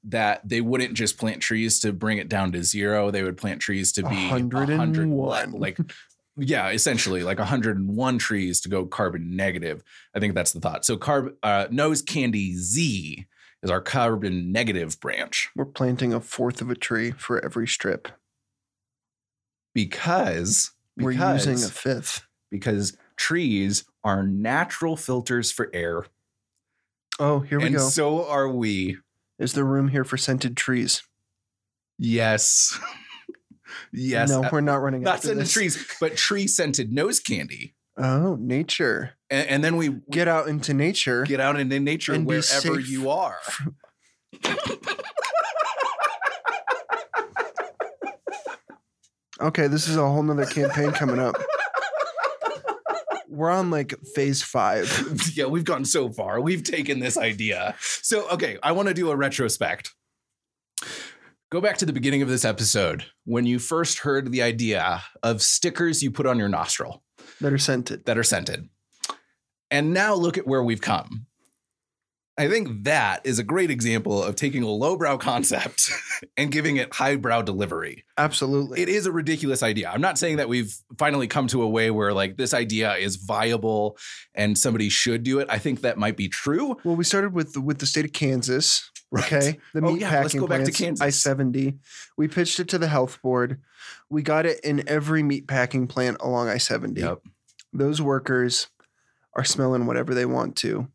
that 0.07 0.47
they 0.49 0.61
wouldn't 0.61 0.95
just 0.95 1.17
plant 1.19 1.41
trees 1.41 1.81
to 1.81 1.93
bring 1.93 2.19
it 2.19 2.29
down 2.29 2.53
to 2.53 2.63
zero 2.63 3.11
they 3.11 3.23
would 3.23 3.37
plant 3.37 3.61
trees 3.61 3.91
to 3.93 4.03
be 4.03 4.29
100 4.29 4.69
101. 4.69 5.53
like 5.53 5.79
yeah 6.37 6.69
essentially 6.71 7.23
like 7.23 7.39
101 7.39 8.19
trees 8.19 8.61
to 8.61 8.69
go 8.69 8.85
carbon 8.85 9.35
negative 9.37 9.83
i 10.15 10.19
think 10.21 10.35
that's 10.35 10.53
the 10.53 10.61
thought 10.61 10.85
so 10.85 10.97
carb 10.97 11.33
uh, 11.43 11.67
nose 11.71 12.03
candy 12.03 12.55
z 12.55 13.27
is 13.63 13.71
our 13.71 13.81
carbon 13.81 14.53
negative 14.53 15.01
branch 15.01 15.49
We're 15.57 15.65
planting 15.65 16.13
a 16.13 16.21
fourth 16.21 16.61
of 16.61 16.71
a 16.71 16.75
tree 16.75 17.13
for 17.13 17.43
every 17.43 17.67
strip. 17.67 18.09
because 19.75 20.73
We're 20.99 21.13
using 21.13 21.55
a 21.55 21.69
fifth. 21.69 22.27
because 22.51 22.97
trees 23.17 23.85
are 24.03 24.23
natural 24.23 24.97
filters 24.97 25.51
for 25.51 25.71
air 25.73 26.05
Oh, 27.21 27.41
here 27.41 27.59
we 27.61 27.67
and 27.67 27.77
go. 27.77 27.89
so 27.89 28.27
are 28.29 28.49
we 28.49 28.99
Is 29.39 29.53
there 29.55 29.65
room 29.65 29.89
here 29.89 30.05
for 30.05 30.17
scented 30.17 30.57
trees? 30.57 31.03
yes 31.99 32.77
yes 33.93 34.29
No, 34.31 34.43
uh, 34.43 34.49
we're 34.51 34.61
not 34.61 34.83
running 34.83 35.03
not 35.03 35.23
scented 35.23 35.43
this. 35.45 35.53
trees, 35.53 35.87
but 36.01 36.17
tree 36.17 36.47
scented 36.49 36.93
nose 36.93 37.21
candy. 37.21 37.75
Oh, 37.97 38.37
nature. 38.41 39.13
And, 39.31 39.49
and 39.49 39.65
then 39.65 39.77
we 39.77 39.89
we 39.91 40.01
Get 40.11 40.27
out 40.27 40.49
into 40.49 40.75
nature. 40.75 41.25
get 41.25 41.39
out 41.41 41.59
into 41.61 41.79
nature 41.79 42.13
And 42.15 42.27
wherever 42.27 42.81
you 42.81 43.11
are. 43.11 43.39
Okay, 49.41 49.67
this 49.67 49.89
is 49.89 49.97
a 49.97 50.01
whole 50.01 50.23
nother 50.23 50.47
campaign 50.47 50.93
coming 50.93 51.19
up. 51.19 51.35
We're 53.35 53.51
on 53.51 53.71
like 53.71 53.95
phase 54.15 54.43
five. 54.43 55.31
yeah, 55.35 55.47
we've 55.47 55.65
gone 55.65 55.85
so 55.85 56.11
far. 56.11 56.41
We've 56.41 56.63
taken 56.63 57.01
this 57.01 57.19
idea. 57.19 57.75
So, 57.81 58.29
okay, 58.31 58.59
I 58.63 58.73
want 58.73 58.89
to 58.89 58.95
do 58.95 59.11
a 59.11 59.17
retrospect. 59.17 59.93
Go 61.51 61.61
back 61.61 61.77
to 61.79 61.87
the 61.87 61.93
beginning 61.93 62.23
of 62.23 62.29
this 62.29 62.45
episode 62.45 63.05
when 63.25 63.47
you 63.47 63.59
first 63.59 63.99
heard 63.99 64.33
the 64.33 64.43
idea 64.43 65.03
of 65.23 65.43
stickers 65.43 66.03
you 66.03 66.11
put 66.11 66.27
on 66.27 66.39
your 66.39 66.49
nostril 66.49 67.03
that 67.41 67.53
are 67.53 67.59
scented. 67.59 68.05
that 68.07 68.19
are 68.19 68.25
scented. 68.25 68.69
And 69.71 69.93
now 69.93 70.15
look 70.15 70.39
at 70.39 70.47
where 70.47 70.63
we've 70.63 70.81
come. 70.81 71.27
I 72.37 72.49
think 72.49 72.83
that 72.85 73.25
is 73.25 73.39
a 73.39 73.45
great 73.45 73.71
example 73.71 74.23
of 74.23 74.35
taking 74.35 74.65
a 74.65 74.69
lowbrow 74.69 75.19
concept 75.19 75.91
and 76.37 76.51
giving 76.51 76.79
it 76.79 76.93
highbrow 76.93 77.43
delivery. 77.43 78.05
Absolutely. 78.19 78.81
It 78.81 78.89
is 78.89 79.07
a 79.07 79.13
ridiculous 79.13 79.63
idea. 79.63 79.89
I'm 79.89 80.01
not 80.01 80.19
saying 80.19 80.39
that 80.39 80.49
we've 80.49 80.77
finally 80.99 81.29
come 81.29 81.47
to 81.49 81.63
a 81.63 81.69
way 81.69 81.93
where 81.93 82.13
like 82.13 82.37
this 82.37 82.53
idea 82.53 82.95
is 82.97 83.17
viable 83.17 83.97
and 84.35 84.59
somebody 84.59 84.89
should 84.89 85.23
do 85.23 85.39
it. 85.39 85.47
I 85.49 85.59
think 85.59 85.83
that 85.83 85.97
might 85.97 86.17
be 86.17 86.29
true. 86.29 86.77
well, 86.83 86.97
we 86.97 87.05
started 87.05 87.35
with 87.35 87.53
the, 87.53 87.61
with 87.61 87.79
the 87.79 87.87
state 87.87 88.05
of 88.05 88.13
Kansas. 88.13 88.91
Okay, 89.17 89.61
the 89.73 89.81
Oh, 89.81 89.93
meat 89.93 90.01
yeah, 90.01 90.09
packing 90.11 90.23
let's 90.23 90.35
go 90.35 90.47
back 90.49 90.59
to 90.61 90.73
plants, 90.73 90.79
Kansas. 90.81 91.01
I 91.07 91.11
seventy. 91.11 91.75
We 92.17 92.27
pitched 92.27 92.59
it 92.59 92.69
to 92.71 92.79
the 92.79 92.89
health 92.89 93.23
board. 93.23 93.61
We 94.11 94.23
got 94.23 94.45
it 94.45 94.59
in 94.65 94.89
every 94.89 95.23
meat 95.23 95.47
packing 95.47 95.87
plant 95.87 96.17
along 96.19 96.49
I 96.49 96.59
seventy. 96.59 97.03
Yep. 97.03 97.21
Those 97.73 98.03
workers 98.03 98.67
are 99.35 99.45
smelling 99.45 99.87
whatever 99.87 100.15
they 100.15 100.27
want 100.27 100.57
to. 100.57 100.89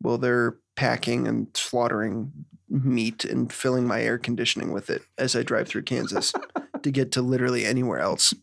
Well, 0.00 0.16
they're 0.16 0.56
packing 0.76 1.26
and 1.26 1.48
slaughtering 1.54 2.32
meat 2.68 3.24
and 3.24 3.52
filling 3.52 3.86
my 3.86 4.02
air 4.02 4.18
conditioning 4.18 4.72
with 4.72 4.90
it 4.90 5.02
as 5.18 5.36
I 5.36 5.42
drive 5.42 5.68
through 5.68 5.82
Kansas 5.82 6.32
to 6.82 6.90
get 6.90 7.12
to 7.12 7.22
literally 7.22 7.64
anywhere 7.64 8.00
else. 8.00 8.34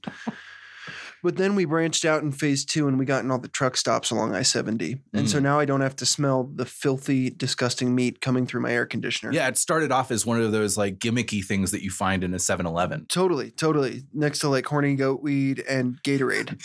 But 1.23 1.37
then 1.37 1.55
we 1.55 1.63
branched 1.63 2.03
out 2.03 2.21
in 2.21 2.33
phase 2.33 2.65
two 2.65 2.85
and 2.89 2.99
we 2.99 3.05
got 3.05 3.23
in 3.23 3.31
all 3.31 3.39
the 3.39 3.47
truck 3.47 3.77
stops 3.77 4.11
along 4.11 4.35
I 4.35 4.41
70. 4.41 4.97
And 5.13 5.29
so 5.29 5.39
mm. 5.39 5.43
now 5.43 5.57
I 5.57 5.63
don't 5.63 5.79
have 5.79 5.95
to 5.97 6.05
smell 6.05 6.51
the 6.53 6.65
filthy, 6.65 7.29
disgusting 7.29 7.95
meat 7.95 8.19
coming 8.19 8.45
through 8.45 8.59
my 8.59 8.73
air 8.73 8.85
conditioner. 8.85 9.31
Yeah, 9.31 9.47
it 9.47 9.57
started 9.57 9.89
off 9.89 10.11
as 10.11 10.25
one 10.25 10.41
of 10.41 10.51
those 10.51 10.77
like 10.77 10.99
gimmicky 10.99 11.43
things 11.43 11.71
that 11.71 11.81
you 11.81 11.91
find 11.91 12.25
in 12.25 12.33
a 12.33 12.39
7 12.39 12.65
Eleven. 12.65 13.05
Totally, 13.07 13.51
totally. 13.51 14.03
Next 14.13 14.39
to 14.39 14.49
like 14.49 14.65
horny 14.65 14.95
goat 14.95 15.21
weed 15.21 15.61
and 15.61 15.97
Gatorade. 16.03 16.59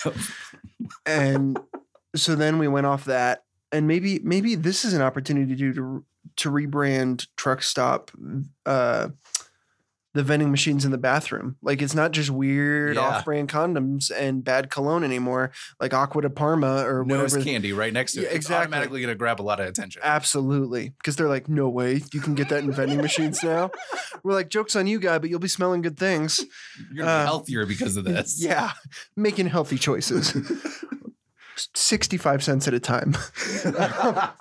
and 1.07 1.57
so 2.17 2.35
then 2.35 2.59
we 2.59 2.67
went 2.67 2.87
off 2.87 3.05
that. 3.05 3.45
And 3.73 3.87
maybe 3.87 4.19
maybe 4.23 4.55
this 4.55 4.85
is 4.85 4.95
an 4.95 5.03
opportunity 5.03 5.55
to 5.57 5.73
to, 5.75 6.05
to 6.37 6.51
rebrand 6.51 7.27
truck 7.37 7.63
stop 7.63 8.11
uh 8.67 9.09
the 10.15 10.23
vending 10.25 10.51
machines 10.51 10.85
in 10.87 10.91
the 10.91 10.99
bathroom. 10.99 11.57
Like 11.63 11.83
it's 11.83 11.95
not 11.95 12.13
just 12.13 12.31
weird 12.31 12.97
Yeah. 12.97 13.03
off-brand 13.03 13.49
condoms 13.51 14.11
and 14.11 14.43
bad 14.43 14.69
cologne 14.71 15.05
anymore, 15.05 15.53
like 15.81 15.93
Acqua 15.93 16.23
di 16.23 16.29
Parma 16.31 16.83
or 16.85 17.05
Nose 17.05 17.33
whatever. 17.35 17.45
candy 17.45 17.73
right 17.75 17.93
next 17.93 18.13
to 18.15 18.21
it. 18.21 18.23
Yeah, 18.23 18.29
It's 18.29 18.37
exactly. 18.37 18.63
automatically 18.65 19.01
going 19.03 19.13
to 19.13 19.19
grab 19.19 19.41
a 19.41 19.45
lot 19.45 19.61
of 19.61 19.69
attention. 19.69 20.01
Absolutely. 20.03 20.95
Because 20.99 21.15
they're 21.17 21.29
like, 21.29 21.49
no 21.49 21.69
way, 21.69 22.01
you 22.13 22.21
can 22.21 22.35
get 22.35 22.49
that 22.49 22.65
in 22.65 22.73
vending 22.73 23.01
machines 23.03 23.45
now. 23.45 23.71
We're 24.25 24.33
like, 24.33 24.49
joke's 24.49 24.75
on 24.75 24.87
you, 24.87 24.99
guy, 24.99 25.19
but 25.19 25.29
you'll 25.29 25.39
be 25.41 25.47
smelling 25.47 25.83
good 25.83 25.99
things. 25.99 26.41
You're 26.91 27.07
uh, 27.07 27.23
be 27.23 27.27
healthier 27.27 27.67
because 27.67 27.97
of 27.99 28.05
this. 28.05 28.43
Yeah, 28.43 28.73
making 29.15 29.49
healthy 29.49 29.77
choices. 29.79 30.35
65 31.75 32.43
cents 32.43 32.69
at 32.69 32.75
a 32.75 32.81
time. 32.81 33.17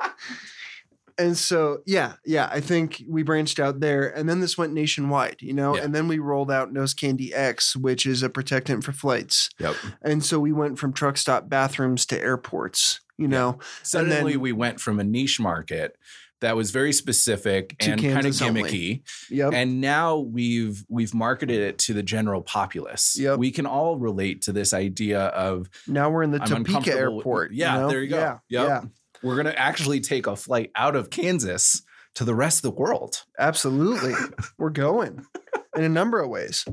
and 1.18 1.38
so, 1.38 1.80
yeah, 1.86 2.14
yeah, 2.26 2.50
I 2.52 2.60
think 2.60 3.04
we 3.08 3.24
branched 3.24 3.60
out 3.60 3.80
there. 3.80 4.08
And 4.08 4.30
then 4.30 4.40
this 4.40 4.58
went 4.58 4.74
nationwide, 4.74 5.38
you 5.42 5.54
know? 5.54 5.76
Yeah. 5.76 5.84
And 5.84 5.96
then 5.96 6.08
we 6.08 6.20
rolled 6.20 6.52
out 6.52 6.72
Nose 6.72 6.94
Candy 6.94 7.34
X, 7.34 7.76
which 7.76 8.06
is 8.06 8.24
a 8.24 8.30
protectant 8.30 8.84
for 8.84 8.92
flights. 8.92 9.50
Yep. 9.60 9.76
And 10.02 10.24
so 10.24 10.40
we 10.40 10.52
went 10.52 10.80
from 10.80 10.94
truck 10.94 11.18
stop 11.18 11.50
bathrooms 11.50 12.06
to 12.08 12.20
airports, 12.20 13.02
you 13.18 13.28
know? 13.28 13.60
Suddenly, 13.84 14.34
then- 14.34 14.42
we 14.42 14.52
went 14.52 14.80
from 14.80 15.00
a 15.00 15.04
niche 15.04 15.40
market 15.40 15.96
that 16.42 16.56
was 16.56 16.72
very 16.72 16.94
specific 16.94 17.78
To 17.80 17.92
and 17.92 18.02
kind 18.02 18.26
of 18.26 18.34
gimmicky, 18.34 19.02
Yep. 19.30 19.54
and 19.54 19.82
now 19.82 20.18
we've 20.20 20.84
we've 20.90 21.14
marketed 21.14 21.60
it 21.62 21.78
to 21.80 21.94
the 21.94 22.04
general 22.04 22.42
populace. 22.42 23.18
Yep. 23.20 23.40
We 23.40 23.52
can 23.52 23.66
all 23.66 23.98
relate 23.98 24.42
to 24.44 24.52
this 24.52 24.74
idea 24.74 25.20
of 25.28 25.70
now 25.88 26.10
we're 26.10 26.24
in 26.24 26.32
the 26.32 26.42
I'm 26.42 26.64
Topeka 26.64 26.80
with- 26.80 26.88
airport. 26.90 27.54
Yeah, 27.54 27.76
you 27.76 27.82
know? 27.82 27.90
there 27.90 28.02
you 28.04 28.10
go. 28.10 28.18
Yeah, 28.18 28.38
Yep. 28.50 28.68
yeah, 28.68 28.82
we're 29.24 29.36
going 29.36 29.48
to 29.48 29.60
actually 29.60 30.00
take 30.00 30.28
a 30.28 30.36
flight 30.36 30.72
out 30.76 30.96
of 30.96 31.10
Kansas 31.10 31.82
to 32.16 32.24
the 32.24 32.34
rest 32.36 32.58
of 32.60 32.62
the 32.64 32.72
world. 32.80 33.24
absolutely. 33.40 34.14
we're 34.58 34.70
going. 34.72 35.26
In 35.76 35.84
a 35.84 35.90
number 35.90 36.20
of 36.20 36.30
ways. 36.30 36.66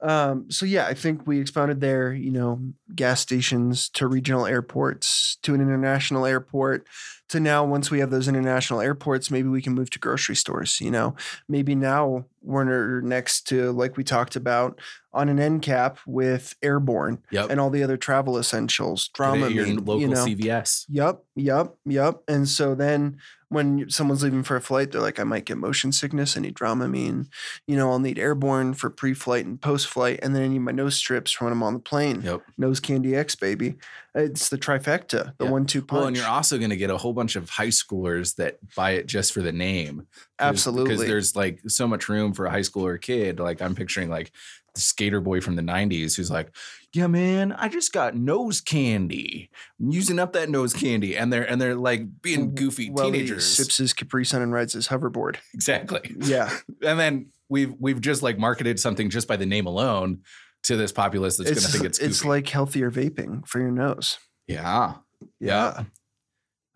Um, 0.00 0.50
so 0.50 0.66
yeah, 0.66 0.86
I 0.86 0.94
think 0.94 1.26
we 1.26 1.40
expounded 1.40 1.80
there. 1.80 2.12
You 2.12 2.30
know, 2.30 2.60
gas 2.94 3.20
stations 3.20 3.88
to 3.90 4.06
regional 4.06 4.46
airports 4.46 5.38
to 5.42 5.54
an 5.54 5.60
international 5.60 6.26
airport 6.26 6.86
to 7.28 7.38
now 7.38 7.64
once 7.64 7.90
we 7.92 8.00
have 8.00 8.10
those 8.10 8.26
international 8.26 8.80
airports, 8.80 9.30
maybe 9.30 9.48
we 9.48 9.62
can 9.62 9.72
move 9.72 9.88
to 9.90 9.98
grocery 10.00 10.34
stores. 10.34 10.80
You 10.80 10.90
know, 10.90 11.14
maybe 11.48 11.74
now 11.74 12.24
we're 12.42 13.00
next 13.02 13.46
to 13.48 13.70
like 13.72 13.96
we 13.96 14.02
talked 14.04 14.34
about 14.36 14.80
on 15.12 15.28
an 15.28 15.38
end 15.38 15.62
cap 15.62 15.98
with 16.06 16.54
airborne 16.62 17.18
Yep. 17.30 17.50
and 17.50 17.60
all 17.60 17.70
the 17.70 17.82
other 17.82 17.96
travel 17.96 18.38
essentials, 18.38 19.10
at 19.44 19.52
your 19.52 19.66
local 19.66 20.00
you 20.00 20.08
know. 20.08 20.24
CVS. 20.24 20.86
Yep, 20.88 21.22
yep, 21.36 21.74
yep. 21.84 22.22
And 22.28 22.48
so 22.48 22.74
then 22.74 23.18
when 23.50 23.90
someone's 23.90 24.22
leaving 24.22 24.44
for 24.44 24.54
a 24.56 24.60
flight, 24.60 24.92
they're 24.92 25.00
like, 25.00 25.18
I 25.18 25.24
might 25.24 25.44
get 25.44 25.58
motion 25.58 25.90
sickness. 25.90 26.36
I 26.36 26.40
need 26.40 26.54
Dramamine. 26.54 27.26
You 27.66 27.76
know, 27.76 27.90
I'll 27.90 27.98
need 27.98 28.18
airborne 28.18 28.74
for 28.74 28.88
pre-flight 28.90 29.44
and 29.44 29.60
post-flight, 29.60 30.20
and 30.22 30.34
then 30.34 30.42
I 30.42 30.46
need 30.46 30.60
my 30.60 30.70
nose 30.70 30.94
strips 30.94 31.40
when 31.40 31.52
I'm 31.52 31.62
on 31.62 31.74
the 31.74 31.80
plane. 31.80 32.22
Yep. 32.22 32.42
Nose 32.56 32.78
Candy 32.78 33.16
X, 33.16 33.34
baby. 33.34 33.74
It's 34.14 34.48
the 34.48 34.56
trifecta, 34.58 35.36
the 35.36 35.44
Yeah. 35.44 35.50
one-two 35.50 35.82
punch. 35.82 35.98
Well, 35.98 36.06
and 36.06 36.16
you're 36.16 36.26
also 36.26 36.58
going 36.58 36.70
to 36.70 36.76
get 36.76 36.90
a 36.90 36.96
whole 36.96 37.12
bunch 37.12 37.34
of 37.34 37.50
high 37.50 37.68
schoolers 37.68 38.36
that 38.36 38.58
buy 38.76 38.92
it 38.92 39.06
just 39.06 39.32
for 39.32 39.42
the 39.42 39.52
name. 39.52 40.06
Absolutely. 40.38 40.94
Because 40.94 41.06
there's 41.06 41.34
like 41.34 41.60
so 41.66 41.88
much 41.88 42.08
room 42.08 42.32
for 42.32 42.46
a 42.46 42.50
high 42.50 42.60
schooler 42.60 43.00
kid. 43.00 43.40
Like 43.40 43.60
I'm 43.60 43.74
picturing 43.74 44.10
like 44.10 44.30
the 44.74 44.80
skater 44.80 45.20
boy 45.20 45.40
from 45.40 45.56
the 45.56 45.62
90s 45.62 46.16
who's 46.16 46.30
like, 46.30 46.54
yeah, 46.92 47.06
man, 47.06 47.52
I 47.52 47.68
just 47.68 47.92
got 47.92 48.16
nose 48.16 48.60
candy. 48.60 49.50
I'm 49.80 49.90
using 49.90 50.18
up 50.18 50.32
that 50.32 50.48
nose 50.50 50.72
candy. 50.72 51.16
And 51.16 51.32
they're 51.32 51.48
and 51.48 51.60
they're 51.60 51.74
like 51.74 52.22
being 52.22 52.54
goofy 52.54 52.90
Well, 52.90 53.06
he 53.06 53.12
teenagers. 53.12 53.46
sips 53.46 53.76
his 53.76 53.92
Capri 53.92 54.24
Sun 54.24 54.42
and 54.42 54.52
rides 54.52 54.72
his 54.72 54.88
hoverboard. 54.88 55.36
Exactly. 55.54 56.14
Yeah, 56.18 56.50
And 56.82 56.98
then 56.98 57.26
we've 57.48 57.74
we've 57.78 58.00
just 58.00 58.22
like 58.22 58.38
marketed 58.38 58.80
something 58.80 59.10
just 59.10 59.28
by 59.28 59.36
the 59.36 59.46
name 59.46 59.66
alone 59.66 60.20
to 60.64 60.76
this 60.76 60.92
populace 60.92 61.36
that's 61.36 61.50
gonna 61.50 61.60
think 61.60 61.84
it's 61.84 61.98
goofy. 61.98 62.10
it's 62.10 62.24
like 62.24 62.48
healthier 62.48 62.90
vaping 62.90 63.46
for 63.46 63.60
your 63.60 63.70
nose. 63.70 64.18
yeah. 64.46 64.94
Yeah. 65.38 65.84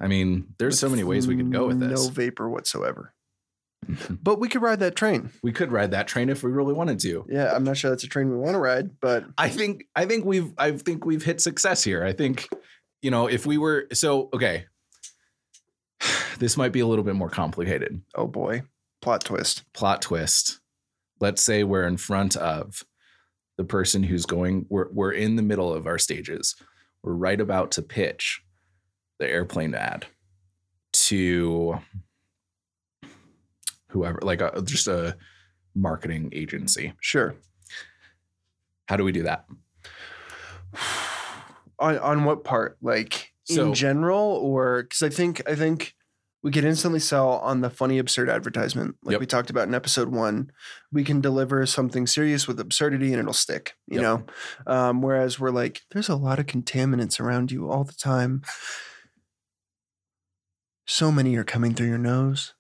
I 0.00 0.08
mean, 0.08 0.54
there's 0.58 0.78
so 0.78 0.88
many 0.88 1.02
ways 1.04 1.26
we 1.26 1.36
could 1.36 1.50
go 1.52 1.66
with 1.68 1.78
mm, 1.78 1.88
this. 1.88 2.04
No 2.04 2.10
vapor 2.10 2.48
whatsoever. 2.48 3.13
Mm-hmm. 3.84 4.14
But 4.22 4.40
we 4.40 4.48
could 4.48 4.62
ride 4.62 4.80
that 4.80 4.96
train. 4.96 5.30
we 5.42 5.52
could 5.52 5.72
ride 5.72 5.90
that 5.92 6.06
train 6.08 6.28
if 6.28 6.42
we 6.42 6.50
really 6.50 6.72
wanted 6.74 6.98
to. 7.00 7.24
Yeah, 7.28 7.52
I'm 7.54 7.64
not 7.64 7.76
sure 7.76 7.90
that's 7.90 8.04
a 8.04 8.08
train 8.08 8.30
we 8.30 8.36
want 8.36 8.54
to 8.54 8.58
ride, 8.58 9.00
but 9.00 9.24
I 9.38 9.48
think 9.48 9.86
I 9.94 10.06
think 10.06 10.24
we've 10.24 10.52
I 10.58 10.72
think 10.72 11.04
we've 11.04 11.22
hit 11.24 11.40
success 11.40 11.82
here. 11.84 12.04
I 12.04 12.12
think 12.12 12.48
you 13.02 13.10
know 13.10 13.26
if 13.26 13.46
we 13.46 13.58
were 13.58 13.86
so 13.92 14.28
okay. 14.34 14.66
This 16.38 16.56
might 16.56 16.72
be 16.72 16.80
a 16.80 16.86
little 16.86 17.04
bit 17.04 17.14
more 17.14 17.30
complicated. 17.30 18.02
oh 18.16 18.26
boy, 18.26 18.62
plot 19.00 19.24
twist. 19.24 19.62
Plot 19.72 20.02
twist. 20.02 20.60
Let's 21.20 21.40
say 21.40 21.62
we're 21.62 21.86
in 21.86 21.96
front 21.96 22.36
of 22.36 22.82
the 23.56 23.64
person 23.64 24.02
who's 24.02 24.26
going. 24.26 24.66
We're 24.68 24.88
we're 24.92 25.12
in 25.12 25.36
the 25.36 25.42
middle 25.42 25.72
of 25.72 25.86
our 25.86 25.98
stages. 25.98 26.56
We're 27.04 27.12
right 27.14 27.40
about 27.40 27.70
to 27.72 27.82
pitch 27.82 28.42
the 29.20 29.28
airplane 29.28 29.74
ad 29.74 30.06
to 30.92 31.78
whoever, 33.94 34.18
like 34.22 34.42
a, 34.42 34.60
just 34.62 34.86
a 34.88 35.16
marketing 35.74 36.28
agency. 36.34 36.92
Sure. 37.00 37.34
How 38.86 38.96
do 38.98 39.04
we 39.04 39.12
do 39.12 39.22
that? 39.22 39.46
On 41.78 41.98
on 41.98 42.24
what 42.24 42.44
part? 42.44 42.76
Like 42.82 43.32
So- 43.44 43.68
in 43.68 43.74
general, 43.74 44.18
or 44.42 44.82
because 44.82 45.02
I 45.02 45.08
think 45.08 45.48
I 45.48 45.54
think 45.54 45.94
we 46.42 46.50
could 46.50 46.64
instantly 46.64 47.00
sell 47.00 47.30
on 47.38 47.62
the 47.62 47.70
funny 47.70 47.98
absurd 47.98 48.28
advertisement, 48.28 48.96
like 49.02 49.12
Yep. 49.12 49.20
we 49.20 49.26
talked 49.26 49.48
about 49.48 49.66
in 49.66 49.74
episode 49.74 50.08
one. 50.08 50.52
We 50.92 51.02
can 51.02 51.22
deliver 51.22 51.64
something 51.64 52.06
serious 52.06 52.46
with 52.46 52.60
absurdity, 52.60 53.12
and 53.12 53.20
it'll 53.20 53.32
stick. 53.32 53.74
You 53.86 54.00
Yep. 54.00 54.02
know, 54.02 54.72
um, 54.72 55.00
whereas 55.02 55.40
we're 55.40 55.50
like, 55.50 55.80
there's 55.92 56.10
a 56.10 56.16
lot 56.16 56.38
of 56.38 56.44
contaminants 56.46 57.18
around 57.18 57.50
you 57.50 57.70
all 57.70 57.84
the 57.84 57.94
time. 57.94 58.42
So 60.86 61.10
many 61.10 61.34
are 61.36 61.44
coming 61.44 61.72
through 61.74 61.88
your 61.88 61.96
nose. 61.98 62.52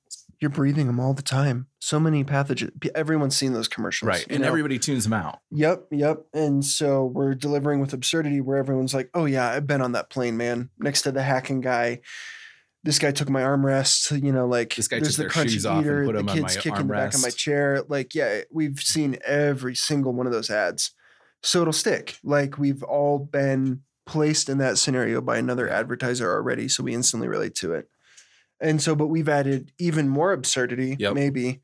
You're 0.44 0.50
breathing 0.50 0.88
them 0.88 1.00
all 1.00 1.14
the 1.14 1.22
time. 1.22 1.68
So 1.78 1.98
many 1.98 2.22
pathogens. 2.22 2.70
Everyone's 2.94 3.34
seen 3.34 3.54
those 3.54 3.66
commercials, 3.66 4.08
Right. 4.08 4.26
And 4.28 4.42
know? 4.42 4.48
everybody 4.48 4.78
tunes 4.78 5.04
them 5.04 5.14
out. 5.14 5.38
Yep, 5.50 5.86
yep. 5.90 6.26
And 6.34 6.62
so 6.62 7.06
we're 7.06 7.34
delivering 7.34 7.80
with 7.80 7.94
absurdity 7.94 8.42
where 8.42 8.58
everyone's 8.58 8.92
like, 8.92 9.08
oh, 9.14 9.24
yeah, 9.24 9.48
I've 9.48 9.66
been 9.66 9.80
on 9.80 9.92
that 9.92 10.10
plane, 10.10 10.36
man, 10.36 10.68
next 10.78 11.00
to 11.02 11.12
the 11.12 11.22
hacking 11.22 11.62
guy. 11.62 12.02
This 12.82 12.98
guy 12.98 13.10
took 13.10 13.30
my 13.30 13.40
armrest, 13.40 14.22
you 14.22 14.32
know, 14.32 14.46
like 14.46 14.74
This 14.74 14.86
guy 14.86 15.00
there's 15.00 15.16
took 15.16 15.32
the 15.32 15.34
their 15.34 15.48
shoes 15.48 15.64
off 15.64 15.78
and 15.78 15.86
eater, 15.86 16.04
put 16.04 16.16
the 16.16 16.24
kids 16.34 16.58
kicking 16.58 16.88
the 16.88 16.92
back 16.92 17.14
of 17.14 17.22
my 17.22 17.30
chair. 17.30 17.82
Like, 17.88 18.14
yeah, 18.14 18.42
we've 18.52 18.78
seen 18.80 19.16
every 19.24 19.74
single 19.74 20.12
one 20.12 20.26
of 20.26 20.32
those 20.34 20.50
ads. 20.50 20.90
So 21.42 21.62
it'll 21.62 21.72
stick. 21.72 22.18
Like 22.22 22.58
we've 22.58 22.82
all 22.82 23.18
been 23.18 23.80
placed 24.04 24.50
in 24.50 24.58
that 24.58 24.76
scenario 24.76 25.22
by 25.22 25.38
another 25.38 25.70
advertiser 25.70 26.30
already. 26.30 26.68
So 26.68 26.82
we 26.82 26.92
instantly 26.92 27.28
relate 27.28 27.54
to 27.54 27.72
it. 27.72 27.88
And 28.64 28.82
so, 28.82 28.96
but 28.96 29.06
we've 29.08 29.28
added 29.28 29.70
even 29.78 30.08
more 30.08 30.32
absurdity, 30.32 30.96
Yep. 30.98 31.14
maybe, 31.14 31.60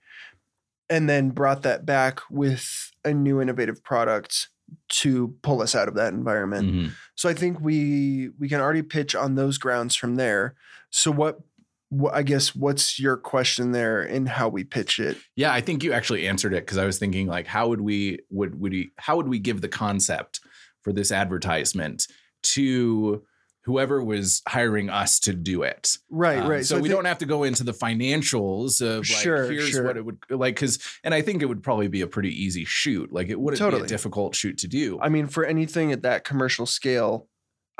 and 0.89 1.09
then 1.09 1.31
brought 1.31 1.63
that 1.63 1.87
back 1.87 2.21
with 2.31 2.91
a 3.05 3.13
new 3.15 3.41
innovative 3.41 3.83
product 3.83 4.49
to 4.89 5.35
pull 5.43 5.63
us 5.63 5.75
out 5.75 5.89
of 5.89 5.95
that 5.95 6.13
environment. 6.13 6.71
Mhm. 6.73 6.91
So 7.17 7.29
I 7.29 7.35
think 7.35 7.61
we 7.61 8.31
we 8.39 8.49
can 8.49 8.61
already 8.61 8.83
pitch 8.83 9.15
on 9.17 9.35
those 9.35 9.59
grounds 9.59 9.97
from 9.97 10.15
there. 10.17 10.55
So 10.91 11.11
what, 11.11 11.41
what 11.89 12.15
I 12.15 12.23
guess 12.23 12.55
what's 12.55 13.01
your 13.01 13.17
question 13.17 13.73
there 13.73 14.03
in 14.03 14.27
how 14.27 14.49
we 14.49 14.63
pitch 14.63 15.01
it? 15.01 15.17
Yeah, 15.35 15.53
I 15.53 15.61
think 15.61 15.83
you 15.83 15.93
actually 15.93 16.29
answered 16.29 16.53
it 16.55 16.65
because 16.65 16.79
I 16.79 16.85
was 16.87 16.99
thinking 16.99 17.27
like, 17.27 17.47
how 17.49 17.67
would 17.69 17.81
we 17.81 18.21
would 18.31 18.61
would 18.61 18.73
we 18.73 18.91
how 18.99 19.17
would 19.17 19.27
we 19.29 19.39
give 19.41 19.61
the 19.61 19.69
concept 19.69 20.41
for 20.83 20.93
this 20.93 21.11
advertisement 21.11 22.07
to 22.43 23.25
whoever 23.65 24.03
was 24.03 24.43
hiring 24.49 24.91
us 24.91 25.21
to 25.21 25.33
do 25.33 25.63
it? 25.63 25.97
Right, 26.11 26.39
Um, 26.39 26.49
right. 26.49 26.65
So, 26.67 26.77
I 26.77 26.81
we 26.81 26.89
think- 26.89 26.99
don't 26.99 27.05
have 27.07 27.19
to 27.19 27.27
go 27.27 27.43
into 27.45 27.65
the 27.65 27.73
financials 27.73 28.81
of 28.81 28.99
like 28.99 29.05
Sure, 29.23 29.51
here's 29.51 29.69
sure. 29.71 29.85
what 29.85 29.97
it 29.97 30.05
would 30.05 30.19
like 30.31 30.55
because 30.57 30.79
and 31.05 31.15
I 31.15 31.23
think 31.23 31.43
it 31.43 31.47
would 31.47 31.63
probably 31.63 31.89
be 31.89 32.01
a 32.01 32.07
pretty 32.07 32.31
easy 32.31 32.65
shoot. 32.65 33.13
Like 33.13 33.29
it 33.29 33.41
wouldn't 33.41 33.71
be 33.71 33.79
a 33.79 33.87
difficult 33.87 34.35
shoot 34.35 34.59
to 34.59 34.69
do. 34.69 34.99
I 35.01 35.09
mean, 35.09 35.27
for 35.27 35.45
anything 35.45 35.93
at 35.93 36.03
that 36.03 36.25
commercial 36.25 36.67
scale, 36.67 37.29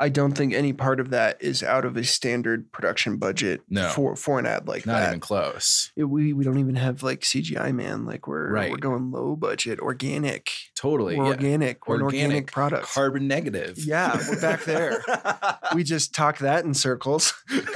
I 0.01 0.09
don't 0.09 0.31
think 0.31 0.51
any 0.53 0.73
part 0.73 0.99
of 0.99 1.11
that 1.11 1.37
is 1.41 1.61
out 1.61 1.85
of 1.85 1.95
a 1.95 2.03
standard 2.03 2.71
production 2.71 3.17
budget 3.17 3.61
No. 3.69 3.87
for 3.89 4.15
for 4.15 4.39
an 4.39 4.47
ad 4.47 4.67
like 4.67 4.85
Not 4.87 4.93
that. 4.93 4.99
Not 5.01 5.07
even 5.09 5.19
close. 5.19 5.91
It- 5.95 6.05
we 6.05 6.33
we 6.33 6.43
don't 6.43 6.57
even 6.57 6.75
have 6.75 7.03
like 7.03 7.21
CGI 7.21 7.71
man. 7.71 8.03
Like 8.05 8.27
we're 8.27 8.51
Right. 8.51 8.71
we're 8.71 8.77
going 8.77 9.11
low 9.11 9.35
budget, 9.35 9.79
organic. 9.79 10.49
Totally. 10.75 11.15
We're 11.15 11.25
yeah. 11.25 11.29
organic. 11.31 11.87
We're 11.87 11.97
an 11.97 12.01
organic 12.01 12.25
Organic, 12.25 12.51
product. 12.51 12.87
Carbon 12.91 13.27
negative. 13.27 13.77
Yeah, 13.77 14.19
we're 14.27 14.41
back 14.41 14.63
there. 14.63 15.03
we 15.75 15.83
just 15.83 16.15
talk 16.15 16.39
that 16.39 16.65
in 16.65 16.73
circles. 16.73 17.35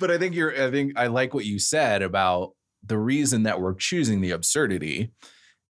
but 0.00 0.10
I 0.10 0.16
think 0.16 0.34
you're 0.34 0.52
I 0.52 0.70
think 0.70 0.94
I 0.96 1.08
like 1.08 1.34
what 1.34 1.44
you 1.44 1.58
said 1.58 2.00
about 2.00 2.54
the 2.82 2.98
reason 2.98 3.42
that 3.42 3.60
we're 3.60 3.74
choosing 3.74 4.22
the 4.22 4.30
absurdity 4.30 5.12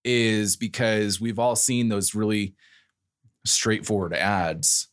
is 0.06 0.56
because 0.58 1.20
we've 1.20 1.40
all 1.40 1.56
seen 1.56 1.90
those 1.90 2.14
really 2.14 2.54
straightforward 3.46 4.14
ads. 4.14 4.90